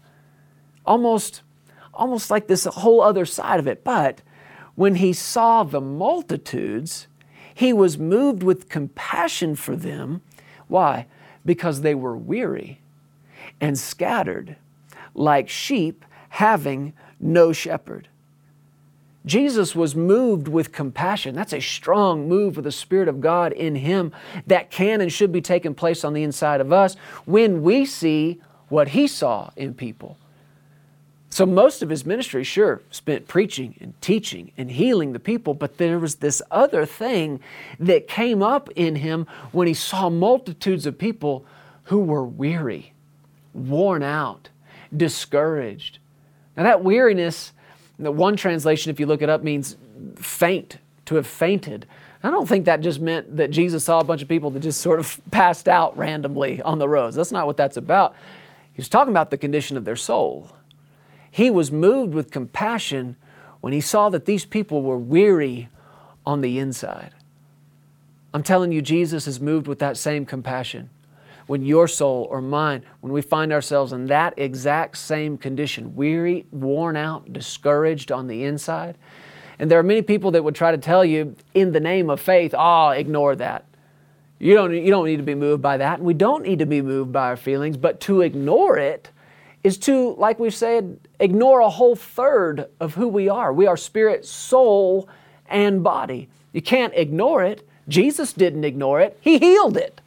Almost, 0.86 1.42
almost 1.92 2.30
like 2.30 2.46
this 2.46 2.62
whole 2.64 3.00
other 3.00 3.26
side 3.26 3.58
of 3.58 3.66
it. 3.66 3.82
But 3.82 4.22
when 4.76 4.94
he 4.94 5.12
saw 5.12 5.64
the 5.64 5.80
multitudes, 5.80 7.08
he 7.54 7.72
was 7.72 7.96
moved 7.96 8.42
with 8.42 8.68
compassion 8.68 9.54
for 9.54 9.76
them. 9.76 10.20
Why? 10.66 11.06
Because 11.44 11.80
they 11.80 11.94
were 11.94 12.16
weary 12.16 12.80
and 13.60 13.78
scattered 13.78 14.56
like 15.14 15.48
sheep 15.48 16.04
having 16.30 16.92
no 17.20 17.52
shepherd. 17.52 18.08
Jesus 19.26 19.74
was 19.74 19.96
moved 19.96 20.48
with 20.48 20.72
compassion. 20.72 21.34
That's 21.34 21.54
a 21.54 21.60
strong 21.60 22.28
move 22.28 22.58
of 22.58 22.64
the 22.64 22.72
Spirit 22.72 23.08
of 23.08 23.20
God 23.20 23.52
in 23.52 23.76
Him 23.76 24.12
that 24.46 24.70
can 24.70 25.00
and 25.00 25.10
should 25.10 25.32
be 25.32 25.40
taking 25.40 25.74
place 25.74 26.04
on 26.04 26.12
the 26.12 26.22
inside 26.22 26.60
of 26.60 26.72
us 26.72 26.96
when 27.24 27.62
we 27.62 27.86
see 27.86 28.42
what 28.68 28.88
He 28.88 29.06
saw 29.06 29.50
in 29.56 29.72
people. 29.72 30.18
So, 31.34 31.44
most 31.44 31.82
of 31.82 31.88
his 31.88 32.06
ministry, 32.06 32.44
sure, 32.44 32.80
spent 32.92 33.26
preaching 33.26 33.74
and 33.80 34.00
teaching 34.00 34.52
and 34.56 34.70
healing 34.70 35.14
the 35.14 35.18
people, 35.18 35.52
but 35.52 35.78
there 35.78 35.98
was 35.98 36.14
this 36.14 36.40
other 36.48 36.86
thing 36.86 37.40
that 37.80 38.06
came 38.06 38.40
up 38.40 38.70
in 38.76 38.94
him 38.94 39.26
when 39.50 39.66
he 39.66 39.74
saw 39.74 40.08
multitudes 40.08 40.86
of 40.86 40.96
people 40.96 41.44
who 41.86 41.98
were 41.98 42.22
weary, 42.22 42.92
worn 43.52 44.04
out, 44.04 44.50
discouraged. 44.96 45.98
Now, 46.56 46.62
that 46.62 46.84
weariness, 46.84 47.52
the 47.98 48.12
one 48.12 48.36
translation, 48.36 48.90
if 48.90 49.00
you 49.00 49.06
look 49.06 49.20
it 49.20 49.28
up, 49.28 49.42
means 49.42 49.76
faint, 50.14 50.78
to 51.06 51.16
have 51.16 51.26
fainted. 51.26 51.84
I 52.22 52.30
don't 52.30 52.48
think 52.48 52.66
that 52.66 52.80
just 52.80 53.00
meant 53.00 53.38
that 53.38 53.50
Jesus 53.50 53.82
saw 53.82 53.98
a 53.98 54.04
bunch 54.04 54.22
of 54.22 54.28
people 54.28 54.50
that 54.50 54.60
just 54.60 54.80
sort 54.80 55.00
of 55.00 55.20
passed 55.32 55.66
out 55.66 55.98
randomly 55.98 56.62
on 56.62 56.78
the 56.78 56.88
roads. 56.88 57.16
That's 57.16 57.32
not 57.32 57.46
what 57.48 57.56
that's 57.56 57.76
about. 57.76 58.14
He 58.72 58.80
was 58.80 58.88
talking 58.88 59.12
about 59.12 59.32
the 59.32 59.36
condition 59.36 59.76
of 59.76 59.84
their 59.84 59.96
soul. 59.96 60.52
He 61.34 61.50
was 61.50 61.72
moved 61.72 62.14
with 62.14 62.30
compassion 62.30 63.16
when 63.60 63.72
he 63.72 63.80
saw 63.80 64.08
that 64.10 64.24
these 64.24 64.44
people 64.44 64.82
were 64.82 64.96
weary 64.96 65.68
on 66.24 66.42
the 66.42 66.60
inside. 66.60 67.10
I'm 68.32 68.44
telling 68.44 68.70
you, 68.70 68.80
Jesus 68.80 69.26
is 69.26 69.40
moved 69.40 69.66
with 69.66 69.80
that 69.80 69.96
same 69.96 70.26
compassion. 70.26 70.90
When 71.48 71.64
your 71.64 71.88
soul 71.88 72.28
or 72.30 72.40
mine, 72.40 72.84
when 73.00 73.12
we 73.12 73.20
find 73.20 73.52
ourselves 73.52 73.92
in 73.92 74.06
that 74.06 74.34
exact 74.36 74.96
same 74.96 75.36
condition, 75.36 75.96
weary, 75.96 76.46
worn 76.52 76.94
out, 76.96 77.32
discouraged 77.32 78.12
on 78.12 78.28
the 78.28 78.44
inside, 78.44 78.96
and 79.58 79.68
there 79.68 79.80
are 79.80 79.82
many 79.82 80.02
people 80.02 80.30
that 80.30 80.44
would 80.44 80.54
try 80.54 80.70
to 80.70 80.78
tell 80.78 81.04
you 81.04 81.34
in 81.52 81.72
the 81.72 81.80
name 81.80 82.10
of 82.10 82.20
faith, 82.20 82.54
oh, 82.56 82.90
ignore 82.90 83.34
that. 83.34 83.64
You 84.38 84.54
don't, 84.54 84.72
you 84.72 84.90
don't 84.92 85.06
need 85.06 85.16
to 85.16 85.24
be 85.24 85.34
moved 85.34 85.62
by 85.62 85.78
that. 85.78 85.98
And 85.98 86.06
we 86.06 86.14
don't 86.14 86.44
need 86.44 86.60
to 86.60 86.66
be 86.66 86.80
moved 86.80 87.10
by 87.10 87.26
our 87.26 87.36
feelings, 87.36 87.76
but 87.76 87.98
to 88.02 88.20
ignore 88.20 88.78
it 88.78 89.10
is 89.64 89.78
to, 89.78 90.14
like 90.16 90.38
we've 90.38 90.54
said, 90.54 91.00
ignore 91.18 91.60
a 91.60 91.70
whole 91.70 91.96
third 91.96 92.68
of 92.78 92.94
who 92.94 93.08
we 93.08 93.28
are. 93.28 93.52
We 93.52 93.66
are 93.66 93.76
spirit, 93.76 94.26
soul, 94.26 95.08
and 95.48 95.82
body. 95.82 96.28
You 96.52 96.62
can't 96.62 96.92
ignore 96.94 97.42
it. 97.42 97.66
Jesus 97.88 98.32
didn't 98.32 98.64
ignore 98.64 99.00
it, 99.00 99.18
He 99.20 99.38
healed 99.38 99.76
it. 99.76 100.00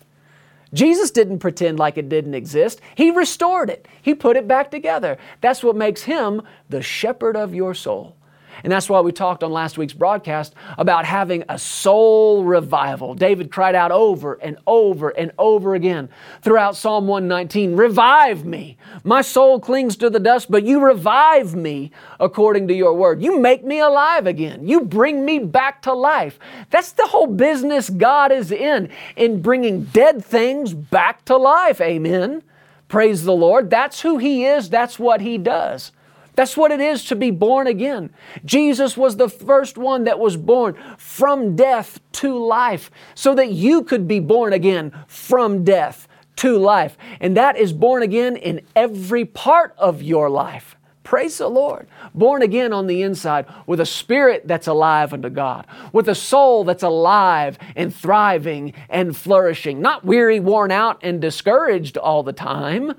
Jesus 0.74 1.12
didn't 1.12 1.40
pretend 1.40 1.80
like 1.80 1.98
it 1.98 2.10
didn't 2.10 2.34
exist. 2.34 2.82
He 2.96 3.10
restored 3.10 3.70
it. 3.70 3.88
He 4.02 4.14
put 4.14 4.36
it 4.36 4.48
back 4.48 4.70
together. 4.70 5.18
That's 5.40 5.64
what 5.64 5.78
makes 5.78 6.04
him 6.04 6.42
the 6.70 6.82
shepherd 6.82 7.38
of 7.38 7.56
your 7.56 7.74
soul. 7.74 8.17
And 8.64 8.72
that's 8.72 8.90
why 8.90 9.02
we 9.02 9.12
talked 9.12 9.44
on 9.44 9.52
last 9.52 9.78
week's 9.78 9.94
broadcast 9.94 10.56
about 10.78 11.06
having 11.06 11.44
a 11.50 11.58
soul 11.60 12.44
revival. 12.44 13.14
David 13.14 13.52
cried 13.52 13.76
out 13.76 13.92
over 13.92 14.34
and 14.36 14.58
over 14.66 15.10
and 15.10 15.32
over 15.38 15.76
again 15.76 16.10
throughout 16.42 16.76
Psalm 16.76 17.08
119 17.08 17.76
Revive 17.76 18.46
me. 18.46 18.78
My 19.04 19.22
soul 19.22 19.60
clings 19.60 19.96
to 19.98 20.10
the 20.10 20.20
dust, 20.20 20.50
but 20.50 20.64
you 20.64 20.84
revive 20.84 21.56
me 21.56 21.92
according 22.20 22.68
to 22.70 22.74
your 22.74 22.94
word. 22.94 23.22
You 23.22 23.40
make 23.40 23.64
me 23.64 23.80
alive 23.80 24.28
again. 24.28 24.68
You 24.68 24.82
bring 24.82 25.26
me 25.26 25.40
back 25.40 25.82
to 25.84 25.94
life. 25.94 26.40
That's 26.70 26.92
the 26.92 27.08
whole 27.08 27.28
business 27.28 27.90
God 27.90 28.32
is 28.32 28.52
in, 28.52 28.90
in 29.16 29.42
bringing 29.42 29.84
dead 29.86 30.24
things 30.24 30.74
back 30.74 31.26
to 31.26 31.38
life. 31.38 31.80
Amen. 31.82 32.44
Praise 32.88 33.24
the 33.24 33.34
Lord. 33.34 33.70
That's 33.70 34.02
who 34.02 34.18
He 34.18 34.46
is, 34.46 34.70
that's 34.70 34.98
what 34.98 35.22
He 35.22 35.38
does. 35.38 35.92
That's 36.38 36.56
what 36.56 36.72
it 36.72 36.80
is 36.80 37.04
to 37.06 37.16
be 37.16 37.32
born 37.32 37.66
again. 37.66 38.12
Jesus 38.46 38.96
was 38.96 39.18
the 39.18 39.28
first 39.28 39.76
one 39.76 40.04
that 40.04 40.20
was 40.20 40.38
born 40.38 40.76
from 41.00 41.56
death 41.56 42.00
to 42.12 42.38
life 42.38 42.92
so 43.16 43.34
that 43.34 43.50
you 43.50 43.84
could 43.84 44.08
be 44.08 44.20
born 44.20 44.54
again 44.54 44.94
from 45.08 45.64
death 45.64 46.08
to 46.36 46.60
life. 46.60 46.96
And 47.20 47.36
that 47.38 47.58
is 47.58 47.74
born 47.74 48.04
again 48.04 48.36
in 48.36 48.62
every 48.76 49.26
part 49.26 49.74
of 49.80 50.04
your 50.04 50.30
life. 50.30 50.76
Praise 51.04 51.40
the 51.40 51.48
Lord. 51.48 51.88
Born 52.14 52.44
again 52.44 52.72
on 52.72 52.86
the 52.86 53.02
inside 53.02 53.48
with 53.66 53.80
a 53.80 53.86
spirit 53.86 54.48
that's 54.48 54.68
alive 54.68 55.14
unto 55.14 55.30
God, 55.30 55.66
with 55.92 56.08
a 56.08 56.14
soul 56.14 56.64
that's 56.64 56.84
alive 56.84 57.58
and 57.76 57.96
thriving 57.96 58.74
and 58.90 59.18
flourishing, 59.18 59.82
not 59.82 60.06
weary, 60.06 60.40
worn 60.40 60.70
out, 60.70 61.00
and 61.02 61.20
discouraged 61.20 61.98
all 61.98 62.22
the 62.22 62.32
time, 62.32 62.94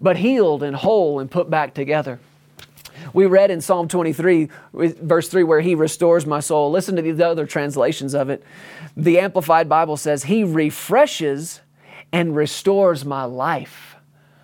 but 0.00 0.18
healed 0.18 0.62
and 0.62 0.76
whole 0.76 1.18
and 1.18 1.28
put 1.28 1.50
back 1.50 1.74
together. 1.74 2.20
We 3.12 3.26
read 3.26 3.50
in 3.50 3.60
Psalm 3.60 3.88
23, 3.88 4.48
verse 4.72 5.28
3, 5.28 5.42
where 5.44 5.60
He 5.60 5.74
restores 5.74 6.26
my 6.26 6.40
soul. 6.40 6.70
Listen 6.70 6.96
to 6.96 7.02
these 7.02 7.20
other 7.20 7.46
translations 7.46 8.14
of 8.14 8.30
it. 8.30 8.42
The 8.96 9.18
Amplified 9.18 9.68
Bible 9.68 9.96
says, 9.96 10.24
He 10.24 10.44
refreshes 10.44 11.60
and 12.12 12.36
restores 12.36 13.04
my 13.04 13.24
life. 13.24 13.96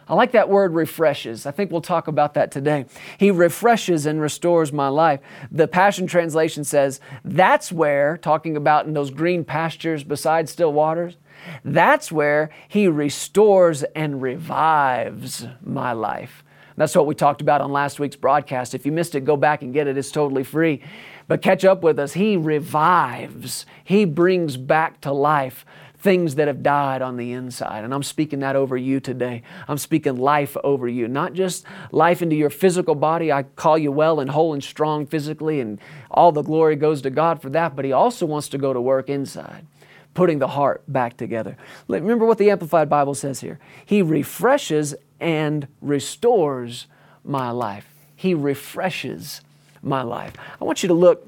I 0.09 0.14
like 0.14 0.32
that 0.32 0.49
word 0.49 0.75
refreshes. 0.75 1.47
I 1.47 1.52
think 1.52 1.71
we'll 1.71 1.80
talk 1.80 2.09
about 2.09 2.35
that 2.35 2.50
today. 2.50 2.87
He 3.18 3.30
refreshes 3.30 4.04
and 4.04 4.21
restores 4.21 4.73
my 4.73 4.88
life. 4.88 5.21
The 5.50 5.68
Passion 5.68 6.06
Translation 6.06 6.64
says, 6.64 7.00
That's 7.25 7.73
where, 7.73 8.18
talking 8.18 8.56
about 8.56 8.87
in 8.87 8.94
those 8.94 9.11
green 9.11 9.44
pastures 9.44 10.04
beside 10.04 10.49
still 10.49 10.73
waters, 10.73 11.16
that's 11.64 12.12
where 12.12 12.50
He 12.68 12.88
restores 12.88 13.85
and 13.94 14.21
revives 14.21 15.47
my 15.64 15.92
life. 15.92 16.44
That's 16.76 16.97
what 16.97 17.07
we 17.07 17.14
talked 17.14 17.41
about 17.41 17.61
on 17.61 17.73
last 17.73 18.00
week's 18.00 18.17
broadcast. 18.17 18.75
If 18.75 18.87
you 18.87 18.93
missed 18.93 19.14
it, 19.14 19.25
go 19.25 19.37
back 19.37 19.62
and 19.62 19.73
get 19.73 19.87
it. 19.87 19.97
It's 19.97 20.11
totally 20.11 20.45
free. 20.45 20.83
But 21.29 21.43
catch 21.43 21.64
up 21.64 21.83
with 21.83 21.99
us. 21.99 22.14
He 22.14 22.37
revives, 22.37 23.67
He 23.85 24.05
brings 24.05 24.57
back 24.57 25.00
to 25.02 25.12
life 25.12 25.64
things 25.99 26.35
that 26.35 26.49
have 26.49 26.64
died 26.64 27.00
on 27.00 27.17
the 27.17 27.33
inside. 27.33 27.85
And 27.85 27.95
I'm 27.95 28.02
speaking 28.02 28.41
that 28.41 28.57
over 28.57 28.76
you 28.76 28.99
today. 28.99 29.43
I'm 29.69 29.79
speaking 29.79 30.17
life 30.17 30.57
over 30.64 30.88
you, 30.88 31.07
not 31.07 31.33
just 31.33 31.64
life 31.93 32.23
into 32.23 32.35
your 32.35 32.50
physical 32.50 32.97
body. 32.97 33.31
I 33.31 33.45
call 33.45 33.79
you 33.79 33.93
well 33.93 34.19
and 34.19 34.29
whole 34.29 34.52
and 34.52 34.64
strong 34.64 35.07
physically, 35.07 35.61
and 35.61 35.81
all 36.11 36.33
the 36.33 36.43
glory 36.43 36.75
goes 36.75 37.02
to 37.02 37.11
God 37.11 37.41
for 37.41 37.50
that. 37.50 37.76
But 37.76 37.85
He 37.85 37.93
also 37.93 38.26
wants 38.26 38.49
to 38.49 38.59
go 38.59 38.73
to 38.73 38.81
work 38.81 39.09
inside 39.09 39.67
putting 40.14 40.38
the 40.38 40.49
heart 40.49 40.83
back 40.88 41.16
together. 41.16 41.57
Remember 41.88 42.26
what 42.26 42.38
the 42.38 42.50
Amplified 42.50 42.88
Bible 42.88 43.14
says 43.14 43.40
here. 43.40 43.59
He 43.85 44.02
refreshes 44.02 44.95
and 45.21 45.69
restores 45.81 46.87
my 47.25 47.50
life. 47.50 47.87
He 48.14 48.35
refreshes 48.35 49.40
my 49.83 50.02
life. 50.02 50.35
I 50.61 50.64
want 50.64 50.83
you 50.83 50.87
to 50.88 50.95
look 50.95 51.26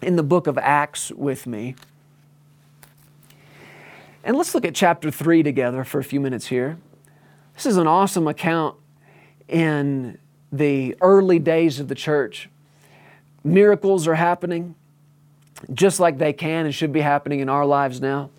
in 0.00 0.16
the 0.16 0.22
book 0.22 0.46
of 0.46 0.58
Acts 0.58 1.10
with 1.10 1.46
me. 1.46 1.74
And 4.22 4.36
let's 4.36 4.54
look 4.54 4.64
at 4.64 4.74
chapter 4.74 5.10
3 5.10 5.42
together 5.42 5.84
for 5.84 5.98
a 5.98 6.04
few 6.04 6.20
minutes 6.20 6.46
here. 6.46 6.78
This 7.54 7.66
is 7.66 7.76
an 7.76 7.86
awesome 7.86 8.26
account 8.26 8.76
in 9.48 10.18
the 10.50 10.96
early 11.00 11.38
days 11.38 11.78
of 11.78 11.88
the 11.88 11.94
church. 11.94 12.48
Miracles 13.42 14.08
are 14.08 14.14
happening 14.14 14.76
just 15.72 16.00
like 16.00 16.18
they 16.18 16.32
can 16.32 16.66
and 16.66 16.74
should 16.74 16.92
be 16.92 17.00
happening 17.00 17.40
in 17.40 17.48
our 17.48 17.64
lives 17.64 18.00
now. 18.00 18.30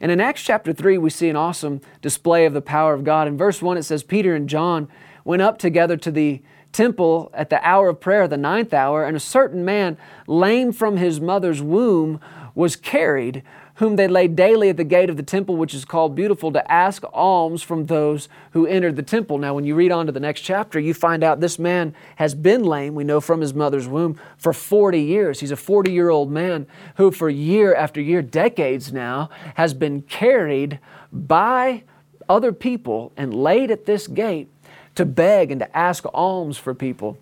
And 0.00 0.10
in 0.10 0.20
Acts 0.20 0.42
chapter 0.42 0.72
3, 0.72 0.98
we 0.98 1.10
see 1.10 1.28
an 1.28 1.36
awesome 1.36 1.80
display 2.00 2.44
of 2.44 2.54
the 2.54 2.60
power 2.60 2.94
of 2.94 3.04
God. 3.04 3.28
In 3.28 3.36
verse 3.36 3.62
1, 3.62 3.76
it 3.76 3.84
says, 3.84 4.02
Peter 4.02 4.34
and 4.34 4.48
John 4.48 4.88
went 5.24 5.42
up 5.42 5.58
together 5.58 5.96
to 5.98 6.10
the 6.10 6.42
temple 6.72 7.30
at 7.34 7.50
the 7.50 7.64
hour 7.66 7.90
of 7.90 8.00
prayer, 8.00 8.26
the 8.26 8.36
ninth 8.36 8.74
hour, 8.74 9.04
and 9.04 9.16
a 9.16 9.20
certain 9.20 9.64
man, 9.64 9.96
lame 10.26 10.72
from 10.72 10.96
his 10.96 11.20
mother's 11.20 11.62
womb, 11.62 12.20
was 12.54 12.74
carried 12.74 13.42
whom 13.76 13.96
they 13.96 14.06
laid 14.06 14.36
daily 14.36 14.68
at 14.68 14.76
the 14.76 14.84
gate 14.84 15.08
of 15.08 15.16
the 15.16 15.22
temple, 15.22 15.56
which 15.56 15.74
is 15.74 15.84
called 15.84 16.14
Beautiful, 16.14 16.52
to 16.52 16.72
ask 16.72 17.02
alms 17.12 17.62
from 17.62 17.86
those 17.86 18.28
who 18.52 18.66
entered 18.66 18.96
the 18.96 19.02
temple. 19.02 19.38
Now, 19.38 19.54
when 19.54 19.64
you 19.64 19.74
read 19.74 19.90
on 19.90 20.06
to 20.06 20.12
the 20.12 20.20
next 20.20 20.42
chapter, 20.42 20.78
you 20.78 20.92
find 20.92 21.24
out 21.24 21.40
this 21.40 21.58
man 21.58 21.94
has 22.16 22.34
been 22.34 22.64
lame, 22.64 22.94
we 22.94 23.04
know 23.04 23.20
from 23.20 23.40
his 23.40 23.54
mother's 23.54 23.88
womb, 23.88 24.18
for 24.36 24.52
40 24.52 25.00
years. 25.00 25.40
He's 25.40 25.50
a 25.50 25.56
40 25.56 25.90
year 25.90 26.10
old 26.10 26.30
man 26.30 26.66
who, 26.96 27.10
for 27.10 27.28
year 27.28 27.74
after 27.74 28.00
year, 28.00 28.22
decades 28.22 28.92
now, 28.92 29.30
has 29.54 29.72
been 29.74 30.02
carried 30.02 30.78
by 31.12 31.84
other 32.28 32.52
people 32.52 33.12
and 33.16 33.34
laid 33.34 33.70
at 33.70 33.86
this 33.86 34.06
gate 34.06 34.48
to 34.94 35.04
beg 35.04 35.50
and 35.50 35.60
to 35.60 35.76
ask 35.76 36.04
alms 36.12 36.58
for 36.58 36.74
people. 36.74 37.18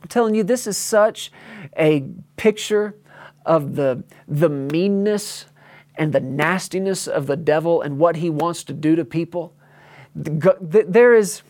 I'm 0.00 0.08
telling 0.08 0.34
you, 0.34 0.42
this 0.42 0.66
is 0.66 0.76
such 0.76 1.30
a 1.76 2.04
picture 2.36 2.96
of 3.44 3.76
the, 3.76 4.02
the 4.26 4.48
meanness 4.48 5.46
and 5.96 6.12
the 6.12 6.20
nastiness 6.20 7.06
of 7.06 7.26
the 7.26 7.36
devil 7.36 7.82
and 7.82 7.98
what 7.98 8.16
he 8.16 8.30
wants 8.30 8.64
to 8.64 8.72
do 8.72 8.96
to 8.96 9.04
people, 9.04 9.54
there 10.14 11.14
is, 11.14 11.42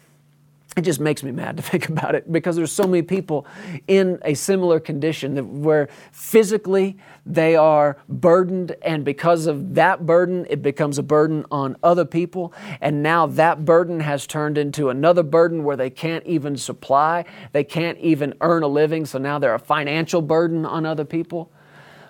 it 0.77 0.83
just 0.83 1.01
makes 1.01 1.23
me 1.23 1.31
mad 1.31 1.57
to 1.57 1.63
think 1.71 1.89
about 1.89 2.15
it 2.15 2.31
because 2.31 2.57
there's 2.57 2.73
so 2.73 2.85
many 2.85 3.03
people 3.03 3.47
in 3.87 4.19
a 4.25 4.35
similar 4.35 4.81
condition 4.81 5.63
where 5.63 5.89
physically 6.11 6.97
they 7.25 7.55
are 7.55 7.99
burdened, 8.09 8.75
and 8.83 9.05
because 9.05 9.47
of 9.47 9.75
that 9.75 10.07
burden, 10.07 10.45
it 10.51 10.61
becomes 10.61 10.99
a 10.99 11.03
burden 11.03 11.45
on 11.53 11.77
other 11.83 12.05
people. 12.05 12.53
And 12.81 13.03
now 13.03 13.27
that 13.29 13.65
burden 13.65 14.01
has 14.01 14.27
turned 14.27 14.59
into 14.59 14.89
another 14.89 15.23
burden 15.23 15.63
where 15.63 15.77
they 15.77 15.91
can't 15.91 16.27
even 16.27 16.57
supply, 16.57 17.25
they 17.53 17.65
can't 17.65 17.99
even 17.99 18.35
earn 18.41 18.65
a 18.65 18.69
living, 18.69 19.07
so 19.07 19.19
now 19.19 19.39
they're 19.39 19.55
a 19.55 19.61
financial 19.61 20.21
burden 20.21 20.67
on 20.67 20.85
other 20.85 21.05
people. 21.05 21.53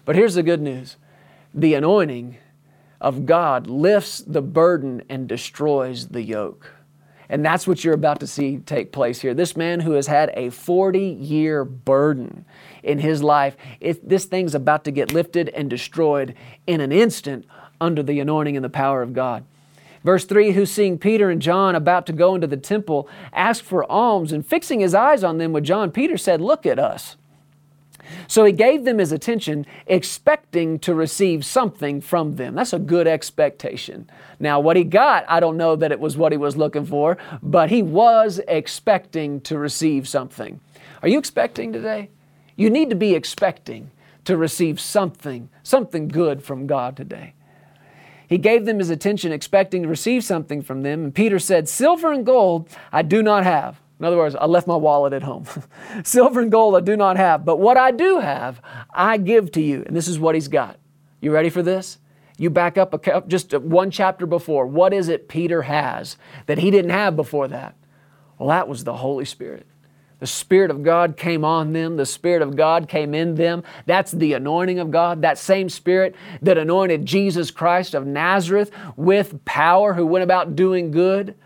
But 0.05 0.17
here's 0.17 0.35
the 0.35 0.43
good 0.43 0.63
news 0.63 0.97
the 1.55 1.75
anointing 1.75 2.37
of 3.01 3.27
God 3.27 3.67
lifts 3.67 4.21
the 4.21 4.43
burden 4.43 5.03
and 5.09 5.29
destroys 5.29 6.09
the 6.09 6.23
yoke. 6.23 6.71
And 7.29 7.45
that's 7.45 7.67
what 7.67 7.83
you're 7.83 7.95
about 7.95 8.21
to 8.21 8.27
see 8.27 8.59
take 8.59 8.93
place 8.93 9.21
here. 9.21 9.33
This 9.33 9.57
man 9.57 9.81
who 9.81 9.93
has 9.93 10.07
had 10.07 10.31
a 10.35 10.51
40 10.51 11.01
year 11.01 11.65
burden 11.65 12.45
in 12.83 12.99
his 12.99 13.23
life, 13.23 13.57
it, 13.81 14.07
this 14.07 14.27
thing's 14.27 14.55
about 14.55 14.85
to 14.85 14.91
get 14.91 15.13
lifted 15.13 15.49
and 15.49 15.71
destroyed 15.71 16.35
in 16.67 16.81
an 16.81 16.93
instant 16.93 17.47
under 17.81 18.03
the 18.03 18.21
anointing 18.21 18.57
and 18.57 18.65
the 18.65 18.71
power 18.71 19.03
of 19.03 19.15
God. 19.15 19.45
Verse 20.05 20.25
3 20.25 20.53
Who 20.53 20.67
seeing 20.67 20.99
Peter 20.99 21.31
and 21.31 21.41
John 21.41 21.75
about 21.75 22.07
to 22.07 22.13
go 22.13 22.35
into 22.35 22.47
the 22.47 22.57
temple, 22.57 23.09
asked 23.33 23.63
for 23.63 23.91
alms, 23.91 24.33
and 24.33 24.47
fixing 24.47 24.81
his 24.81 24.95
eyes 24.95 25.25
on 25.25 25.39
them 25.39 25.53
with 25.53 25.65
John, 25.65 25.91
Peter 25.91 26.19
said, 26.19 26.41
Look 26.41 26.67
at 26.67 26.79
us. 26.79 27.17
So 28.27 28.45
he 28.45 28.53
gave 28.53 28.85
them 28.85 28.99
his 28.99 29.13
attention, 29.13 29.67
expecting 29.87 30.79
to 30.81 30.95
receive 30.95 31.45
something 31.45 32.01
from 32.01 32.37
them. 32.37 32.55
That's 32.55 32.73
a 32.73 32.79
good 32.79 33.07
expectation. 33.07 34.09
Now, 34.41 34.61
what 34.61 34.77
he 34.77 34.85
got, 34.85 35.25
I 35.29 35.41
don't 35.41 35.57
know 35.57 35.77
that 35.77 35.93
it 35.93 36.01
was 36.01 36.17
what 36.17 36.33
he 36.33 36.39
was 36.39 36.57
looking 36.57 36.87
for, 36.87 37.19
but 37.43 37.71
he 37.71 37.83
was 37.83 38.41
expecting 38.49 39.41
to 39.43 39.59
receive 39.59 40.09
something. 40.09 40.61
Are 41.03 41.09
you 41.09 41.19
expecting 41.19 41.73
today? 41.73 42.11
You 42.57 42.71
need 42.71 42.91
to 42.91 42.97
be 42.97 43.15
expecting 43.15 43.91
to 44.25 44.37
receive 44.37 44.81
something, 44.81 45.49
something 45.63 46.09
good 46.09 46.43
from 46.43 46.67
God 46.67 46.97
today. 46.97 47.35
He 48.29 48.39
gave 48.39 48.65
them 48.65 48.79
his 48.79 48.89
attention, 48.89 49.33
expecting 49.33 49.83
to 49.83 49.89
receive 49.89 50.25
something 50.25 50.63
from 50.63 50.83
them. 50.83 51.05
And 51.05 51.15
Peter 51.15 51.39
said, 51.39 51.69
Silver 51.69 52.13
and 52.13 52.25
gold 52.25 52.69
I 52.91 53.03
do 53.03 53.23
not 53.23 53.45
have 53.45 53.81
in 54.03 54.07
other 54.07 54.17
words, 54.17 54.35
I 54.35 54.47
left 54.47 54.67
my 54.67 54.75
wallet 54.75 55.13
at 55.13 55.23
home. 55.23 55.47
Silver 56.03 56.41
and 56.41 56.51
gold 56.51 56.75
I 56.75 56.81
do 56.81 56.97
not 56.97 57.17
have, 57.17 57.45
but 57.45 57.61
what 57.61 57.77
I 57.77 57.93
do 57.93 58.19
have, 58.19 58.61
I 58.93 59.17
give 59.17 59.53
to 59.53 59.63
you. 59.63 59.85
And 59.87 59.95
this 59.95 60.09
is 60.09 60.19
what 60.19 60.35
he's 60.35 60.49
got. 60.49 60.81
You 61.21 61.31
ready 61.31 61.51
for 61.51 61.63
this? 61.63 61.99
You 62.37 62.51
back 62.51 62.77
up 62.77 62.95
a, 62.95 63.23
just 63.29 63.57
one 63.57 63.93
chapter 63.93 64.27
before. 64.27 64.67
What 64.67 64.93
is 64.93 65.09
it 65.09 65.29
Peter 65.29 65.63
has 65.63 66.17
that 66.47 66.59
he 66.59 66.73
didn't 66.73 66.91
have 66.91 67.15
before 67.15 67.47
that? 67.47 67.77
Well, 68.41 68.49
that 68.49 68.67
was 68.67 68.83
the 68.83 68.97
Holy 68.97 69.25
Spirit. 69.25 69.69
The 70.19 70.27
Spirit 70.27 70.73
of 70.73 70.83
God 70.83 71.17
came 71.17 71.45
on 71.45 71.73
them. 71.73 71.97
The 71.97 72.05
Spirit 72.05 72.43
of 72.43 72.57
God 72.57 72.89
came 72.89 73.15
in 73.15 73.37
them. 73.37 73.63
That's 73.87 74.11
the 74.11 74.33
anointing 74.33 74.81
of 74.81 74.91
God. 74.91 75.23
That 75.23 75.39
same 75.39 75.69
Spirit 75.69 76.17
that 76.41 76.59
anointed 76.59 77.07
Jesus 77.07 77.53
Christ 77.53 77.95
of 77.95 78.05
Nazareth 78.05 78.73
with 78.97 79.45
power, 79.45 79.95
who 79.95 80.07
went 80.07 80.25
about 80.25 80.57
doing 80.57 80.91
good 80.91 81.37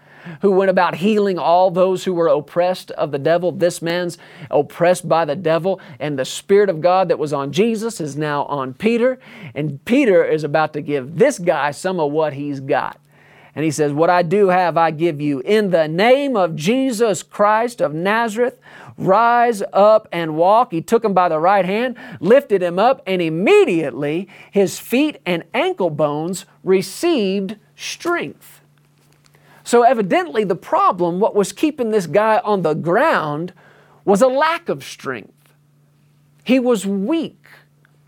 who 0.42 0.50
went 0.50 0.70
about 0.70 0.96
healing 0.96 1.38
all 1.38 1.70
those 1.70 2.04
who 2.04 2.14
were 2.14 2.28
oppressed 2.28 2.90
of 2.92 3.12
the 3.12 3.18
devil. 3.18 3.52
This 3.52 3.82
man's 3.82 4.18
oppressed 4.50 5.08
by 5.08 5.24
the 5.24 5.36
devil, 5.36 5.80
and 5.98 6.18
the 6.18 6.24
Spirit 6.24 6.68
of 6.68 6.80
God 6.80 7.08
that 7.08 7.18
was 7.18 7.32
on 7.32 7.52
Jesus 7.52 8.00
is 8.00 8.16
now 8.16 8.44
on 8.44 8.74
Peter. 8.74 9.18
And 9.54 9.84
Peter 9.84 10.24
is 10.24 10.44
about 10.44 10.72
to 10.74 10.80
give 10.80 11.18
this 11.18 11.38
guy 11.38 11.70
some 11.70 12.00
of 12.00 12.12
what 12.12 12.34
he's 12.34 12.60
got. 12.60 13.00
And 13.56 13.64
he 13.64 13.70
says, 13.70 13.90
What 13.90 14.10
I 14.10 14.22
do 14.22 14.48
have, 14.48 14.76
I 14.76 14.90
give 14.90 15.18
you. 15.18 15.40
In 15.40 15.70
the 15.70 15.88
name 15.88 16.36
of 16.36 16.54
Jesus 16.54 17.22
Christ 17.22 17.80
of 17.80 17.94
Nazareth, 17.94 18.60
rise 18.98 19.62
up 19.72 20.06
and 20.12 20.36
walk. 20.36 20.72
He 20.72 20.82
took 20.82 21.02
him 21.02 21.14
by 21.14 21.30
the 21.30 21.38
right 21.38 21.64
hand, 21.64 21.96
lifted 22.20 22.62
him 22.62 22.78
up, 22.78 23.02
and 23.06 23.22
immediately 23.22 24.28
his 24.50 24.78
feet 24.78 25.22
and 25.24 25.42
ankle 25.54 25.88
bones 25.88 26.44
received 26.62 27.56
strength. 27.74 28.60
So, 29.66 29.82
evidently, 29.82 30.44
the 30.44 30.54
problem, 30.54 31.18
what 31.18 31.34
was 31.34 31.52
keeping 31.52 31.90
this 31.90 32.06
guy 32.06 32.40
on 32.44 32.62
the 32.62 32.72
ground, 32.72 33.52
was 34.04 34.22
a 34.22 34.28
lack 34.28 34.68
of 34.68 34.84
strength. 34.84 35.56
He 36.44 36.60
was 36.60 36.86
weak. 36.86 37.48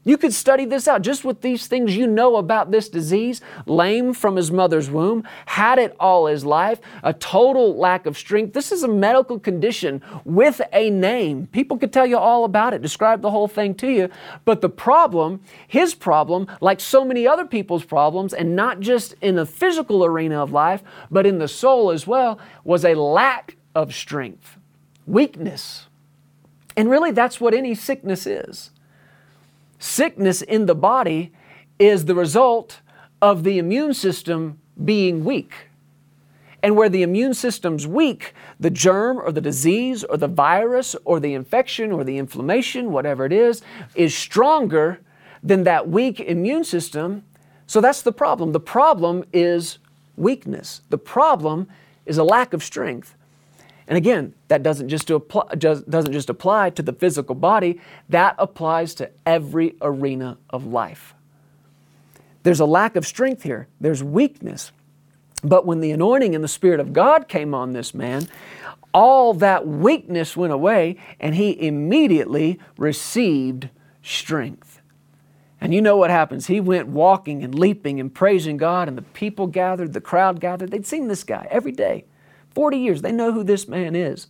You 0.08 0.16
could 0.16 0.32
study 0.32 0.64
this 0.64 0.88
out 0.88 1.02
just 1.02 1.22
with 1.22 1.42
these 1.42 1.66
things 1.66 1.94
you 1.94 2.06
know 2.06 2.36
about 2.36 2.70
this 2.70 2.88
disease. 2.88 3.42
Lame 3.66 4.14
from 4.14 4.36
his 4.36 4.50
mother's 4.50 4.88
womb, 4.88 5.22
had 5.44 5.78
it 5.78 5.94
all 6.00 6.24
his 6.24 6.46
life, 6.46 6.80
a 7.02 7.12
total 7.12 7.76
lack 7.76 8.06
of 8.06 8.16
strength. 8.16 8.54
This 8.54 8.72
is 8.72 8.82
a 8.82 8.88
medical 8.88 9.38
condition 9.38 10.00
with 10.24 10.62
a 10.72 10.88
name. 10.88 11.46
People 11.48 11.76
could 11.76 11.92
tell 11.92 12.06
you 12.06 12.16
all 12.16 12.46
about 12.46 12.72
it, 12.72 12.80
describe 12.80 13.20
the 13.20 13.30
whole 13.30 13.48
thing 13.48 13.74
to 13.74 13.88
you. 13.90 14.08
But 14.46 14.62
the 14.62 14.70
problem, 14.70 15.42
his 15.66 15.94
problem, 15.94 16.46
like 16.62 16.80
so 16.80 17.04
many 17.04 17.26
other 17.26 17.44
people's 17.44 17.84
problems, 17.84 18.32
and 18.32 18.56
not 18.56 18.80
just 18.80 19.14
in 19.20 19.34
the 19.34 19.44
physical 19.44 20.02
arena 20.06 20.42
of 20.42 20.52
life, 20.52 20.82
but 21.10 21.26
in 21.26 21.38
the 21.38 21.48
soul 21.48 21.90
as 21.90 22.06
well, 22.06 22.38
was 22.64 22.82
a 22.82 22.94
lack 22.94 23.58
of 23.74 23.94
strength, 23.94 24.56
weakness. 25.06 25.86
And 26.78 26.88
really, 26.88 27.10
that's 27.10 27.42
what 27.42 27.52
any 27.52 27.74
sickness 27.74 28.26
is. 28.26 28.70
Sickness 29.78 30.42
in 30.42 30.66
the 30.66 30.74
body 30.74 31.32
is 31.78 32.04
the 32.04 32.14
result 32.14 32.80
of 33.22 33.44
the 33.44 33.58
immune 33.58 33.94
system 33.94 34.58
being 34.84 35.24
weak. 35.24 35.52
And 36.62 36.76
where 36.76 36.88
the 36.88 37.02
immune 37.02 37.34
system's 37.34 37.86
weak, 37.86 38.34
the 38.58 38.70
germ 38.70 39.18
or 39.18 39.30
the 39.30 39.40
disease 39.40 40.02
or 40.02 40.16
the 40.16 40.26
virus 40.26 40.96
or 41.04 41.20
the 41.20 41.34
infection 41.34 41.92
or 41.92 42.02
the 42.02 42.18
inflammation, 42.18 42.90
whatever 42.90 43.24
it 43.24 43.32
is, 43.32 43.62
is 43.94 44.16
stronger 44.16 45.00
than 45.42 45.62
that 45.64 45.88
weak 45.88 46.18
immune 46.18 46.64
system. 46.64 47.24
So 47.66 47.80
that's 47.80 48.02
the 48.02 48.12
problem. 48.12 48.52
The 48.52 48.60
problem 48.60 49.24
is 49.32 49.78
weakness. 50.16 50.80
The 50.90 50.98
problem 50.98 51.68
is 52.06 52.18
a 52.18 52.24
lack 52.24 52.52
of 52.52 52.64
strength. 52.64 53.14
And 53.88 53.96
again, 53.96 54.34
that 54.48 54.62
doesn't 54.62 54.90
just, 54.90 55.10
apply, 55.10 55.54
doesn't 55.54 56.12
just 56.12 56.28
apply 56.28 56.70
to 56.70 56.82
the 56.82 56.92
physical 56.92 57.34
body, 57.34 57.80
that 58.10 58.34
applies 58.38 58.94
to 58.96 59.10
every 59.24 59.76
arena 59.80 60.36
of 60.50 60.66
life. 60.66 61.14
There's 62.42 62.60
a 62.60 62.66
lack 62.66 62.96
of 62.96 63.06
strength 63.06 63.42
here, 63.42 63.66
there's 63.80 64.04
weakness. 64.04 64.72
But 65.42 65.64
when 65.64 65.80
the 65.80 65.90
anointing 65.90 66.34
and 66.34 66.44
the 66.44 66.48
Spirit 66.48 66.80
of 66.80 66.92
God 66.92 67.28
came 67.28 67.54
on 67.54 67.72
this 67.72 67.94
man, 67.94 68.28
all 68.92 69.32
that 69.34 69.66
weakness 69.66 70.36
went 70.36 70.52
away 70.52 70.96
and 71.18 71.34
he 71.34 71.66
immediately 71.66 72.58
received 72.76 73.70
strength. 74.02 74.82
And 75.60 75.72
you 75.72 75.80
know 75.80 75.96
what 75.96 76.10
happens. 76.10 76.46
He 76.46 76.60
went 76.60 76.88
walking 76.88 77.42
and 77.42 77.54
leaping 77.54 77.98
and 77.98 78.14
praising 78.14 78.58
God, 78.58 78.86
and 78.86 78.96
the 78.96 79.02
people 79.02 79.46
gathered, 79.46 79.92
the 79.92 80.00
crowd 80.00 80.40
gathered. 80.40 80.70
They'd 80.70 80.86
seen 80.86 81.08
this 81.08 81.24
guy 81.24 81.48
every 81.50 81.72
day. 81.72 82.04
40 82.54 82.78
years. 82.78 83.02
They 83.02 83.12
know 83.12 83.32
who 83.32 83.44
this 83.44 83.68
man 83.68 83.94
is. 83.94 84.26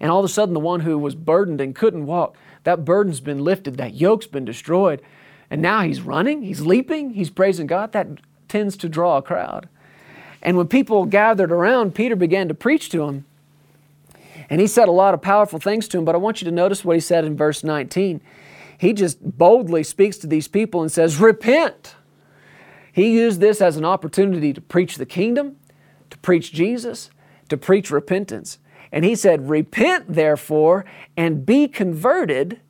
And 0.00 0.10
all 0.10 0.20
of 0.20 0.24
a 0.24 0.28
sudden, 0.28 0.54
the 0.54 0.60
one 0.60 0.80
who 0.80 0.98
was 0.98 1.14
burdened 1.14 1.60
and 1.60 1.74
couldn't 1.74 2.06
walk, 2.06 2.36
that 2.64 2.84
burden's 2.84 3.20
been 3.20 3.42
lifted, 3.42 3.76
that 3.76 3.94
yoke's 3.94 4.26
been 4.26 4.44
destroyed. 4.44 5.02
And 5.50 5.62
now 5.62 5.82
he's 5.82 6.02
running, 6.02 6.42
he's 6.42 6.60
leaping, 6.60 7.14
he's 7.14 7.30
praising 7.30 7.66
God. 7.66 7.92
That 7.92 8.08
tends 8.48 8.76
to 8.78 8.88
draw 8.88 9.16
a 9.16 9.22
crowd. 9.22 9.68
And 10.42 10.56
when 10.56 10.68
people 10.68 11.04
gathered 11.06 11.50
around, 11.50 11.94
Peter 11.94 12.16
began 12.16 12.48
to 12.48 12.54
preach 12.54 12.90
to 12.90 12.98
them. 12.98 13.24
And 14.50 14.60
he 14.60 14.66
said 14.66 14.88
a 14.88 14.92
lot 14.92 15.14
of 15.14 15.20
powerful 15.20 15.58
things 15.58 15.88
to 15.88 15.98
him, 15.98 16.04
but 16.04 16.14
I 16.14 16.18
want 16.18 16.40
you 16.40 16.46
to 16.46 16.50
notice 16.52 16.84
what 16.84 16.96
he 16.96 17.00
said 17.00 17.24
in 17.24 17.36
verse 17.36 17.64
19. 17.64 18.20
He 18.78 18.92
just 18.92 19.18
boldly 19.20 19.82
speaks 19.82 20.16
to 20.18 20.26
these 20.26 20.48
people 20.48 20.80
and 20.80 20.90
says, 20.90 21.18
Repent. 21.18 21.96
He 22.92 23.12
used 23.12 23.40
this 23.40 23.60
as 23.60 23.76
an 23.76 23.84
opportunity 23.84 24.52
to 24.52 24.60
preach 24.60 24.96
the 24.96 25.06
kingdom, 25.06 25.56
to 26.10 26.18
preach 26.18 26.52
Jesus, 26.52 27.10
to 27.48 27.56
preach 27.56 27.90
repentance. 27.90 28.58
And 28.92 29.04
he 29.04 29.14
said, 29.14 29.48
Repent 29.48 30.12
therefore 30.12 30.84
and 31.16 31.44
be 31.44 31.68
converted, 31.68 32.60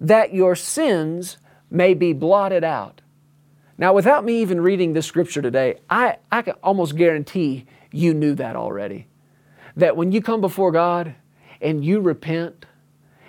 that 0.00 0.34
your 0.34 0.54
sins 0.54 1.38
may 1.70 1.94
be 1.94 2.12
blotted 2.12 2.64
out. 2.64 3.00
Now, 3.78 3.92
without 3.92 4.24
me 4.24 4.40
even 4.40 4.60
reading 4.60 4.92
this 4.92 5.06
scripture 5.06 5.42
today, 5.42 5.76
I, 5.90 6.16
I 6.32 6.42
can 6.42 6.54
almost 6.62 6.96
guarantee 6.96 7.66
you 7.92 8.14
knew 8.14 8.34
that 8.36 8.56
already. 8.56 9.06
That 9.76 9.96
when 9.96 10.12
you 10.12 10.22
come 10.22 10.40
before 10.40 10.72
God 10.72 11.14
and 11.60 11.84
you 11.84 12.00
repent 12.00 12.64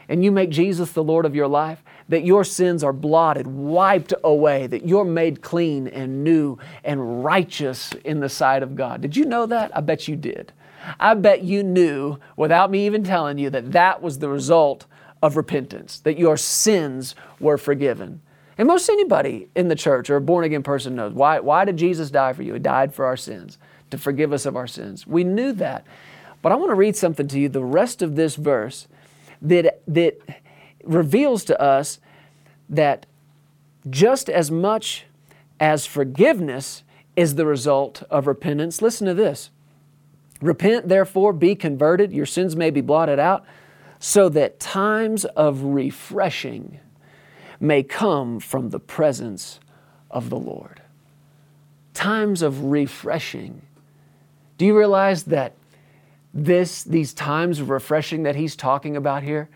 and 0.08 0.24
you 0.24 0.32
make 0.32 0.50
Jesus 0.50 0.92
the 0.92 1.04
Lord 1.04 1.26
of 1.26 1.36
your 1.36 1.48
life, 1.48 1.84
that 2.10 2.24
your 2.24 2.44
sins 2.44 2.84
are 2.84 2.94
blotted, 2.94 3.48
wiped 3.48 4.14
away, 4.24 4.68
that 4.68 4.88
you're 4.88 5.06
made 5.06 5.42
clean 5.42 5.88
and 5.88 6.24
new 6.24 6.58
and 6.84 7.24
righteous 7.24 7.94
in 8.06 8.20
the 8.20 8.30
sight 8.30 8.64
of 8.64 8.76
God. 8.76 9.02
Did 9.02 9.16
you 9.18 9.26
know 9.26 9.46
that? 9.46 9.76
I 9.76 9.82
bet 9.82 10.08
you 10.08 10.16
did. 10.16 10.54
I 11.00 11.16
bet 11.16 11.44
you 11.44 11.64
knew, 11.64 12.18
without 12.38 12.72
me 12.72 12.86
even 12.86 13.04
telling 13.04 13.38
you, 13.38 13.50
that 13.50 13.74
that 13.74 14.02
was 14.02 14.20
the 14.20 14.30
result 14.30 14.86
of 15.22 15.36
repentance, 15.36 16.00
that 16.00 16.18
your 16.18 16.38
sins 16.38 17.16
were 17.40 17.58
forgiven. 17.58 18.22
And 18.58 18.68
most 18.68 18.90
anybody 18.90 19.50
in 19.56 19.68
the 19.68 19.76
church 19.76 20.10
or 20.10 20.16
a 20.16 20.22
born 20.22 20.46
again 20.46 20.64
person 20.64 20.96
knows 20.96 21.14
why, 21.14 21.40
why 21.40 21.66
did 21.66 21.78
Jesus 21.78 22.10
die 22.10 22.34
for 22.34 22.44
you? 22.44 22.54
He 22.54 22.60
died 22.60 22.94
for 22.94 23.06
our 23.06 23.18
sins, 23.18 23.58
to 23.92 23.98
forgive 23.98 24.32
us 24.32 24.46
of 24.46 24.56
our 24.56 24.68
sins. 24.68 25.06
We 25.06 25.24
knew 25.24 25.52
that. 25.54 25.86
But 26.42 26.52
I 26.52 26.56
want 26.56 26.70
to 26.72 26.76
read 26.76 26.96
something 26.96 27.28
to 27.28 27.40
you, 27.40 27.50
the 27.50 27.64
rest 27.64 28.02
of 28.02 28.16
this 28.16 28.36
verse, 28.36 28.88
that, 29.42 29.82
that 29.88 30.20
reveals 30.88 31.44
to 31.46 31.62
us 31.62 32.00
that 32.70 33.06
just 33.90 34.30
as 34.30 34.52
much 34.52 35.06
as 35.60 35.86
forgiveness 35.86 36.84
is 37.16 37.36
the 37.36 37.46
result 37.46 38.04
of 38.10 38.28
repentance, 38.28 38.82
listen 38.82 39.08
to 39.08 39.14
this. 39.14 39.50
Repent, 40.42 40.88
therefore, 40.88 41.34
be 41.34 41.56
converted, 41.56 42.12
your 42.12 42.26
sins 42.26 42.56
may 42.56 42.70
be 42.70 42.82
blotted 42.82 43.20
out, 43.20 43.46
so 44.00 44.30
that 44.30 44.60
times 44.60 45.26
of 45.26 45.64
refreshing 45.64 46.80
may 47.60 47.82
come 47.82 48.40
from 48.40 48.70
the 48.70 48.80
presence 48.80 49.60
of 50.12 50.30
the 50.30 50.38
Lord. 50.38 50.82
Times 51.96 52.44
of 52.44 52.66
refreshing. 52.66 53.64
Do 54.60 54.66
you 54.66 54.78
realize 54.78 55.24
that 55.24 55.54
this, 56.34 56.84
these 56.84 57.14
times 57.14 57.60
of 57.60 57.72
refreshing 57.72 58.24
that 58.24 58.36
he's 58.36 58.56
talking 58.56 58.96
about 58.96 59.24
here, 59.24 59.50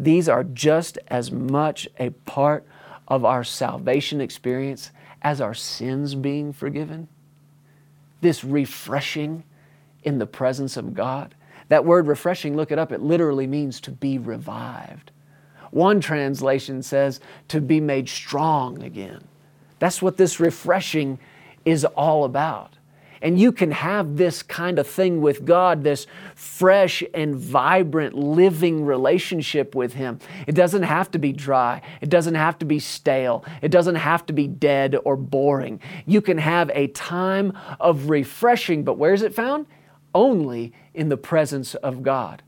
these 0.00 0.30
are 0.30 0.44
just 0.44 0.98
as 1.08 1.30
much 1.30 1.86
a 1.98 2.08
part 2.24 2.66
of 3.06 3.22
our 3.22 3.44
salvation 3.44 4.18
experience 4.18 4.92
as 5.20 5.42
our 5.42 5.52
sins 5.52 6.14
being 6.14 6.54
forgiven. 6.54 7.06
This 8.22 8.42
refreshing 8.42 9.44
in 10.02 10.18
the 10.18 10.26
presence 10.26 10.78
of 10.78 10.94
God. 10.94 11.34
That 11.68 11.84
word 11.84 12.06
refreshing, 12.06 12.56
look 12.56 12.72
it 12.72 12.78
up, 12.78 12.92
it 12.92 13.02
literally 13.02 13.46
means 13.46 13.78
to 13.82 13.90
be 13.90 14.16
revived. 14.16 15.10
One 15.70 16.00
translation 16.00 16.82
says 16.82 17.20
to 17.48 17.60
be 17.60 17.78
made 17.78 18.08
strong 18.08 18.82
again. 18.82 19.22
That's 19.80 20.00
what 20.00 20.16
this 20.16 20.40
refreshing 20.40 21.18
is 21.66 21.84
all 21.84 22.24
about. 22.24 22.76
And 23.22 23.38
you 23.38 23.52
can 23.52 23.70
have 23.70 24.16
this 24.16 24.42
kind 24.42 24.78
of 24.78 24.86
thing 24.86 25.20
with 25.20 25.44
God, 25.44 25.84
this 25.84 26.06
fresh 26.34 27.02
and 27.12 27.36
vibrant 27.36 28.14
living 28.14 28.84
relationship 28.84 29.74
with 29.74 29.94
Him. 29.94 30.18
It 30.46 30.54
doesn't 30.54 30.84
have 30.84 31.10
to 31.10 31.18
be 31.18 31.32
dry. 31.32 31.82
It 32.00 32.08
doesn't 32.08 32.34
have 32.34 32.58
to 32.60 32.64
be 32.64 32.78
stale. 32.78 33.44
It 33.60 33.70
doesn't 33.70 33.96
have 33.96 34.24
to 34.26 34.32
be 34.32 34.46
dead 34.46 34.96
or 35.04 35.16
boring. 35.16 35.80
You 36.06 36.22
can 36.22 36.38
have 36.38 36.70
a 36.74 36.88
time 36.88 37.52
of 37.78 38.08
refreshing, 38.08 38.84
but 38.84 38.94
where 38.94 39.12
is 39.12 39.22
it 39.22 39.34
found? 39.34 39.66
Only 40.14 40.72
in 40.94 41.08
the 41.08 41.16
presence 41.16 41.74
of 41.74 42.02
God. 42.02 42.42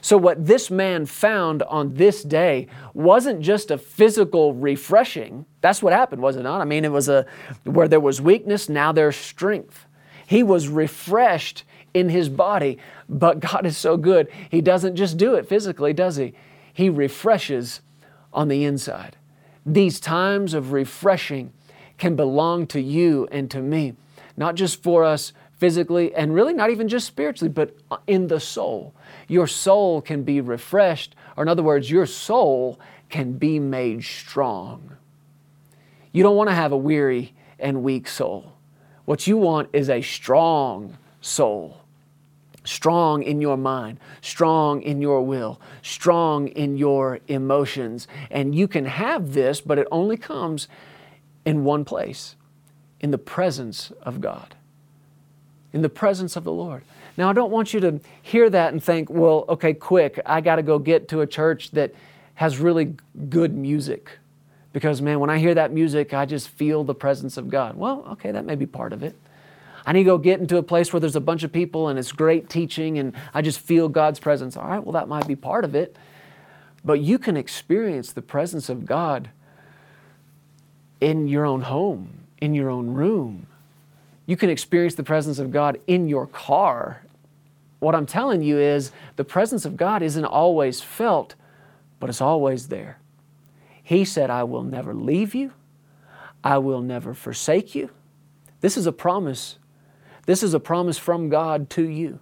So, 0.00 0.16
what 0.16 0.46
this 0.46 0.70
man 0.70 1.06
found 1.06 1.62
on 1.64 1.94
this 1.94 2.22
day 2.22 2.68
wasn't 2.94 3.40
just 3.40 3.70
a 3.70 3.78
physical 3.78 4.54
refreshing. 4.54 5.44
That's 5.60 5.82
what 5.82 5.92
happened, 5.92 6.22
was 6.22 6.36
it 6.36 6.42
not? 6.42 6.60
I 6.60 6.64
mean, 6.64 6.84
it 6.84 6.92
was 6.92 7.08
a 7.08 7.26
where 7.64 7.88
there 7.88 8.00
was 8.00 8.20
weakness, 8.20 8.68
now 8.68 8.92
there's 8.92 9.16
strength. 9.16 9.83
He 10.26 10.42
was 10.42 10.68
refreshed 10.68 11.64
in 11.92 12.08
his 12.08 12.28
body, 12.28 12.78
but 13.08 13.40
God 13.40 13.64
is 13.66 13.76
so 13.76 13.96
good. 13.96 14.28
He 14.50 14.60
doesn't 14.60 14.96
just 14.96 15.16
do 15.16 15.34
it 15.34 15.48
physically, 15.48 15.92
does 15.92 16.16
He? 16.16 16.34
He 16.72 16.90
refreshes 16.90 17.80
on 18.32 18.48
the 18.48 18.64
inside. 18.64 19.16
These 19.64 20.00
times 20.00 20.54
of 20.54 20.72
refreshing 20.72 21.52
can 21.96 22.16
belong 22.16 22.66
to 22.68 22.80
you 22.80 23.28
and 23.30 23.50
to 23.50 23.60
me, 23.60 23.94
not 24.36 24.56
just 24.56 24.82
for 24.82 25.04
us 25.04 25.32
physically, 25.56 26.12
and 26.14 26.34
really 26.34 26.52
not 26.52 26.70
even 26.70 26.88
just 26.88 27.06
spiritually, 27.06 27.48
but 27.48 27.76
uh, 27.90 27.96
in 28.06 28.26
the 28.26 28.40
soul. 28.40 28.92
Your 29.28 29.46
soul 29.46 30.02
can 30.02 30.24
be 30.24 30.40
refreshed, 30.40 31.14
or 31.36 31.44
in 31.44 31.48
other 31.48 31.62
words, 31.62 31.90
your 31.90 32.06
soul 32.06 32.78
can 33.08 33.34
be 33.34 33.60
made 33.60 34.02
strong. 34.02 34.96
You 36.12 36.22
don't 36.22 36.36
want 36.36 36.50
to 36.50 36.54
have 36.54 36.72
a 36.72 36.76
weary 36.76 37.34
and 37.58 37.82
weak 37.82 38.08
soul. 38.08 38.53
What 39.04 39.26
you 39.26 39.36
want 39.36 39.68
is 39.72 39.88
a 39.90 40.02
strong 40.02 40.96
soul. 41.20 41.80
Strong 42.64 43.24
in 43.24 43.42
your 43.42 43.58
mind, 43.58 44.00
strong 44.22 44.80
in 44.80 45.02
your 45.02 45.20
will, 45.20 45.60
strong 45.82 46.48
in 46.48 46.78
your 46.78 47.20
emotions. 47.28 48.08
And 48.30 48.54
you 48.54 48.66
can 48.66 48.86
have 48.86 49.34
this, 49.34 49.60
but 49.60 49.78
it 49.78 49.86
only 49.92 50.16
comes 50.16 50.66
in 51.44 51.64
one 51.64 51.84
place 51.84 52.36
in 53.00 53.10
the 53.10 53.18
presence 53.18 53.92
of 54.00 54.22
God, 54.22 54.54
in 55.74 55.82
the 55.82 55.90
presence 55.90 56.36
of 56.36 56.44
the 56.44 56.52
Lord. 56.52 56.84
Now, 57.18 57.28
I 57.28 57.34
don't 57.34 57.50
want 57.50 57.74
you 57.74 57.80
to 57.80 58.00
hear 58.22 58.48
that 58.48 58.72
and 58.72 58.82
think, 58.82 59.10
well, 59.10 59.44
okay, 59.50 59.74
quick, 59.74 60.18
I 60.24 60.40
got 60.40 60.56
to 60.56 60.62
go 60.62 60.78
get 60.78 61.08
to 61.08 61.20
a 61.20 61.26
church 61.26 61.70
that 61.72 61.94
has 62.36 62.58
really 62.58 62.94
good 63.28 63.54
music. 63.54 64.18
Because, 64.74 65.00
man, 65.00 65.20
when 65.20 65.30
I 65.30 65.38
hear 65.38 65.54
that 65.54 65.72
music, 65.72 66.12
I 66.12 66.26
just 66.26 66.48
feel 66.48 66.82
the 66.82 66.96
presence 66.96 67.36
of 67.36 67.48
God. 67.48 67.76
Well, 67.76 68.04
okay, 68.10 68.32
that 68.32 68.44
may 68.44 68.56
be 68.56 68.66
part 68.66 68.92
of 68.92 69.04
it. 69.04 69.16
I 69.86 69.92
need 69.92 70.00
to 70.00 70.04
go 70.04 70.18
get 70.18 70.40
into 70.40 70.56
a 70.56 70.64
place 70.64 70.92
where 70.92 70.98
there's 70.98 71.14
a 71.14 71.20
bunch 71.20 71.44
of 71.44 71.52
people 71.52 71.86
and 71.86 71.96
it's 71.96 72.10
great 72.10 72.48
teaching 72.50 72.98
and 72.98 73.14
I 73.32 73.40
just 73.40 73.60
feel 73.60 73.88
God's 73.88 74.18
presence. 74.18 74.56
All 74.56 74.66
right, 74.66 74.82
well, 74.82 74.94
that 74.94 75.06
might 75.06 75.28
be 75.28 75.36
part 75.36 75.64
of 75.64 75.76
it. 75.76 75.96
But 76.84 77.00
you 77.00 77.20
can 77.20 77.36
experience 77.36 78.10
the 78.12 78.20
presence 78.20 78.68
of 78.68 78.84
God 78.84 79.30
in 81.00 81.28
your 81.28 81.44
own 81.44 81.62
home, 81.62 82.24
in 82.40 82.52
your 82.52 82.68
own 82.68 82.88
room. 82.88 83.46
You 84.26 84.36
can 84.36 84.50
experience 84.50 84.96
the 84.96 85.04
presence 85.04 85.38
of 85.38 85.52
God 85.52 85.80
in 85.86 86.08
your 86.08 86.26
car. 86.26 87.02
What 87.78 87.94
I'm 87.94 88.06
telling 88.06 88.42
you 88.42 88.58
is 88.58 88.90
the 89.14 89.24
presence 89.24 89.64
of 89.64 89.76
God 89.76 90.02
isn't 90.02 90.24
always 90.24 90.80
felt, 90.80 91.36
but 92.00 92.10
it's 92.10 92.20
always 92.20 92.66
there. 92.68 92.98
He 93.84 94.04
said, 94.04 94.30
I 94.30 94.42
will 94.42 94.64
never 94.64 94.92
leave 94.94 95.32
you, 95.32 95.52
I 96.42 96.58
will 96.58 96.80
never 96.80 97.14
forsake 97.14 97.76
you. 97.76 97.90
This 98.60 98.76
is 98.76 98.86
a 98.86 98.92
promise 98.92 99.58
this 100.26 100.42
is 100.42 100.54
a 100.54 100.60
promise 100.60 100.98
from 100.98 101.28
God 101.28 101.68
to 101.70 101.88
you. 101.88 102.20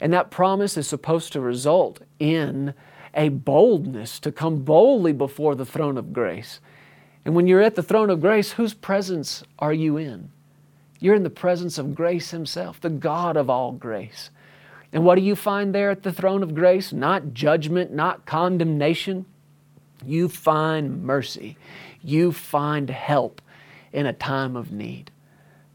And 0.00 0.12
that 0.12 0.30
promise 0.30 0.76
is 0.76 0.86
supposed 0.86 1.32
to 1.32 1.40
result 1.40 2.00
in 2.18 2.74
a 3.14 3.28
boldness 3.28 4.20
to 4.20 4.32
come 4.32 4.62
boldly 4.62 5.12
before 5.12 5.54
the 5.54 5.66
throne 5.66 5.98
of 5.98 6.12
grace. 6.12 6.60
And 7.24 7.34
when 7.34 7.46
you're 7.46 7.62
at 7.62 7.74
the 7.74 7.82
throne 7.82 8.10
of 8.10 8.20
grace, 8.20 8.52
whose 8.52 8.74
presence 8.74 9.42
are 9.58 9.72
you 9.72 9.96
in? 9.96 10.30
You're 11.00 11.14
in 11.14 11.24
the 11.24 11.30
presence 11.30 11.78
of 11.78 11.94
grace 11.94 12.30
Himself, 12.30 12.80
the 12.80 12.90
God 12.90 13.36
of 13.36 13.50
all 13.50 13.72
grace. 13.72 14.30
And 14.92 15.04
what 15.04 15.16
do 15.16 15.22
you 15.22 15.36
find 15.36 15.74
there 15.74 15.90
at 15.90 16.02
the 16.02 16.12
throne 16.12 16.42
of 16.42 16.54
grace? 16.54 16.92
Not 16.92 17.34
judgment, 17.34 17.92
not 17.92 18.24
condemnation. 18.24 19.26
You 20.04 20.28
find 20.28 21.02
mercy. 21.02 21.56
You 22.02 22.32
find 22.32 22.88
help 22.90 23.42
in 23.92 24.06
a 24.06 24.12
time 24.12 24.56
of 24.56 24.72
need. 24.72 25.10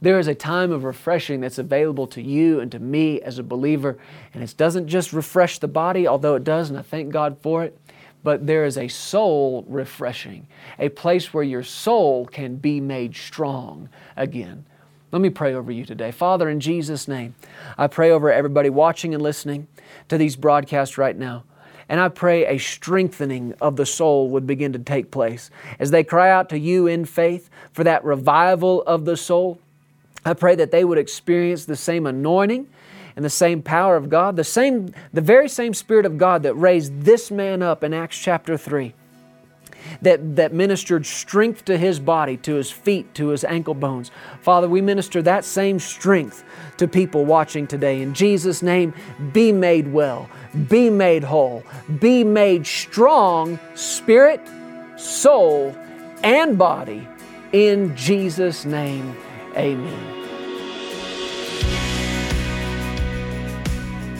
There 0.01 0.19
is 0.19 0.27
a 0.27 0.35
time 0.35 0.71
of 0.71 0.83
refreshing 0.83 1.39
that's 1.39 1.57
available 1.57 2.07
to 2.07 2.21
you 2.21 2.59
and 2.59 2.69
to 2.73 2.79
me 2.79 3.21
as 3.21 3.39
a 3.39 3.43
believer. 3.43 3.97
And 4.33 4.43
it 4.43 4.53
doesn't 4.57 4.89
just 4.89 5.13
refresh 5.13 5.59
the 5.59 5.67
body, 5.69 6.07
although 6.07 6.35
it 6.35 6.43
does, 6.43 6.69
and 6.69 6.77
I 6.77 6.81
thank 6.81 7.11
God 7.11 7.37
for 7.41 7.63
it, 7.63 7.79
but 8.21 8.45
there 8.45 8.65
is 8.65 8.77
a 8.77 8.89
soul 8.89 9.63
refreshing, 9.67 10.47
a 10.77 10.89
place 10.89 11.33
where 11.33 11.43
your 11.43 11.63
soul 11.63 12.25
can 12.25 12.57
be 12.57 12.81
made 12.81 13.15
strong 13.15 13.87
again. 14.17 14.65
Let 15.13 15.21
me 15.21 15.29
pray 15.29 15.53
over 15.53 15.71
you 15.71 15.85
today. 15.85 16.11
Father, 16.11 16.49
in 16.49 16.59
Jesus' 16.59 17.07
name, 17.07 17.35
I 17.77 17.87
pray 17.87 18.11
over 18.11 18.31
everybody 18.31 18.69
watching 18.69 19.13
and 19.13 19.21
listening 19.21 19.67
to 20.09 20.17
these 20.17 20.35
broadcasts 20.35 20.97
right 20.97 21.15
now. 21.15 21.43
And 21.93 22.01
I 22.01 22.09
pray 22.09 22.47
a 22.47 22.57
strengthening 22.57 23.53
of 23.61 23.75
the 23.75 23.85
soul 23.85 24.29
would 24.29 24.47
begin 24.47 24.73
to 24.73 24.79
take 24.79 25.11
place 25.11 25.51
as 25.77 25.91
they 25.91 26.03
cry 26.03 26.31
out 26.31 26.49
to 26.49 26.57
you 26.57 26.87
in 26.87 27.05
faith 27.05 27.51
for 27.71 27.83
that 27.83 28.03
revival 28.03 28.81
of 28.87 29.05
the 29.05 29.15
soul. 29.15 29.59
I 30.25 30.33
pray 30.33 30.55
that 30.55 30.71
they 30.71 30.83
would 30.83 30.97
experience 30.97 31.65
the 31.65 31.75
same 31.75 32.07
anointing 32.07 32.67
and 33.15 33.23
the 33.23 33.29
same 33.29 33.61
power 33.61 33.95
of 33.95 34.09
God, 34.09 34.37
the 34.37 34.43
same 34.43 34.91
the 35.13 35.21
very 35.21 35.47
same 35.47 35.75
spirit 35.75 36.07
of 36.07 36.17
God 36.17 36.41
that 36.41 36.55
raised 36.55 37.03
this 37.03 37.29
man 37.29 37.61
up 37.61 37.83
in 37.83 37.93
Acts 37.93 38.17
chapter 38.17 38.57
3. 38.57 38.95
That, 40.01 40.35
that 40.35 40.53
ministered 40.53 41.05
strength 41.05 41.65
to 41.65 41.77
his 41.77 41.99
body, 41.99 42.37
to 42.37 42.55
his 42.55 42.71
feet, 42.71 43.13
to 43.15 43.29
his 43.29 43.43
ankle 43.43 43.73
bones. 43.73 44.11
Father, 44.41 44.67
we 44.67 44.81
minister 44.81 45.21
that 45.21 45.45
same 45.45 45.79
strength 45.79 46.43
to 46.77 46.87
people 46.87 47.25
watching 47.25 47.67
today. 47.67 48.01
In 48.01 48.13
Jesus' 48.13 48.61
name, 48.61 48.93
be 49.31 49.51
made 49.51 49.91
well, 49.91 50.29
be 50.69 50.89
made 50.89 51.23
whole, 51.23 51.63
be 51.99 52.23
made 52.23 52.65
strong, 52.65 53.59
spirit, 53.75 54.41
soul, 54.97 55.75
and 56.23 56.57
body. 56.57 57.07
In 57.51 57.95
Jesus' 57.95 58.65
name, 58.65 59.15
amen. 59.55 60.22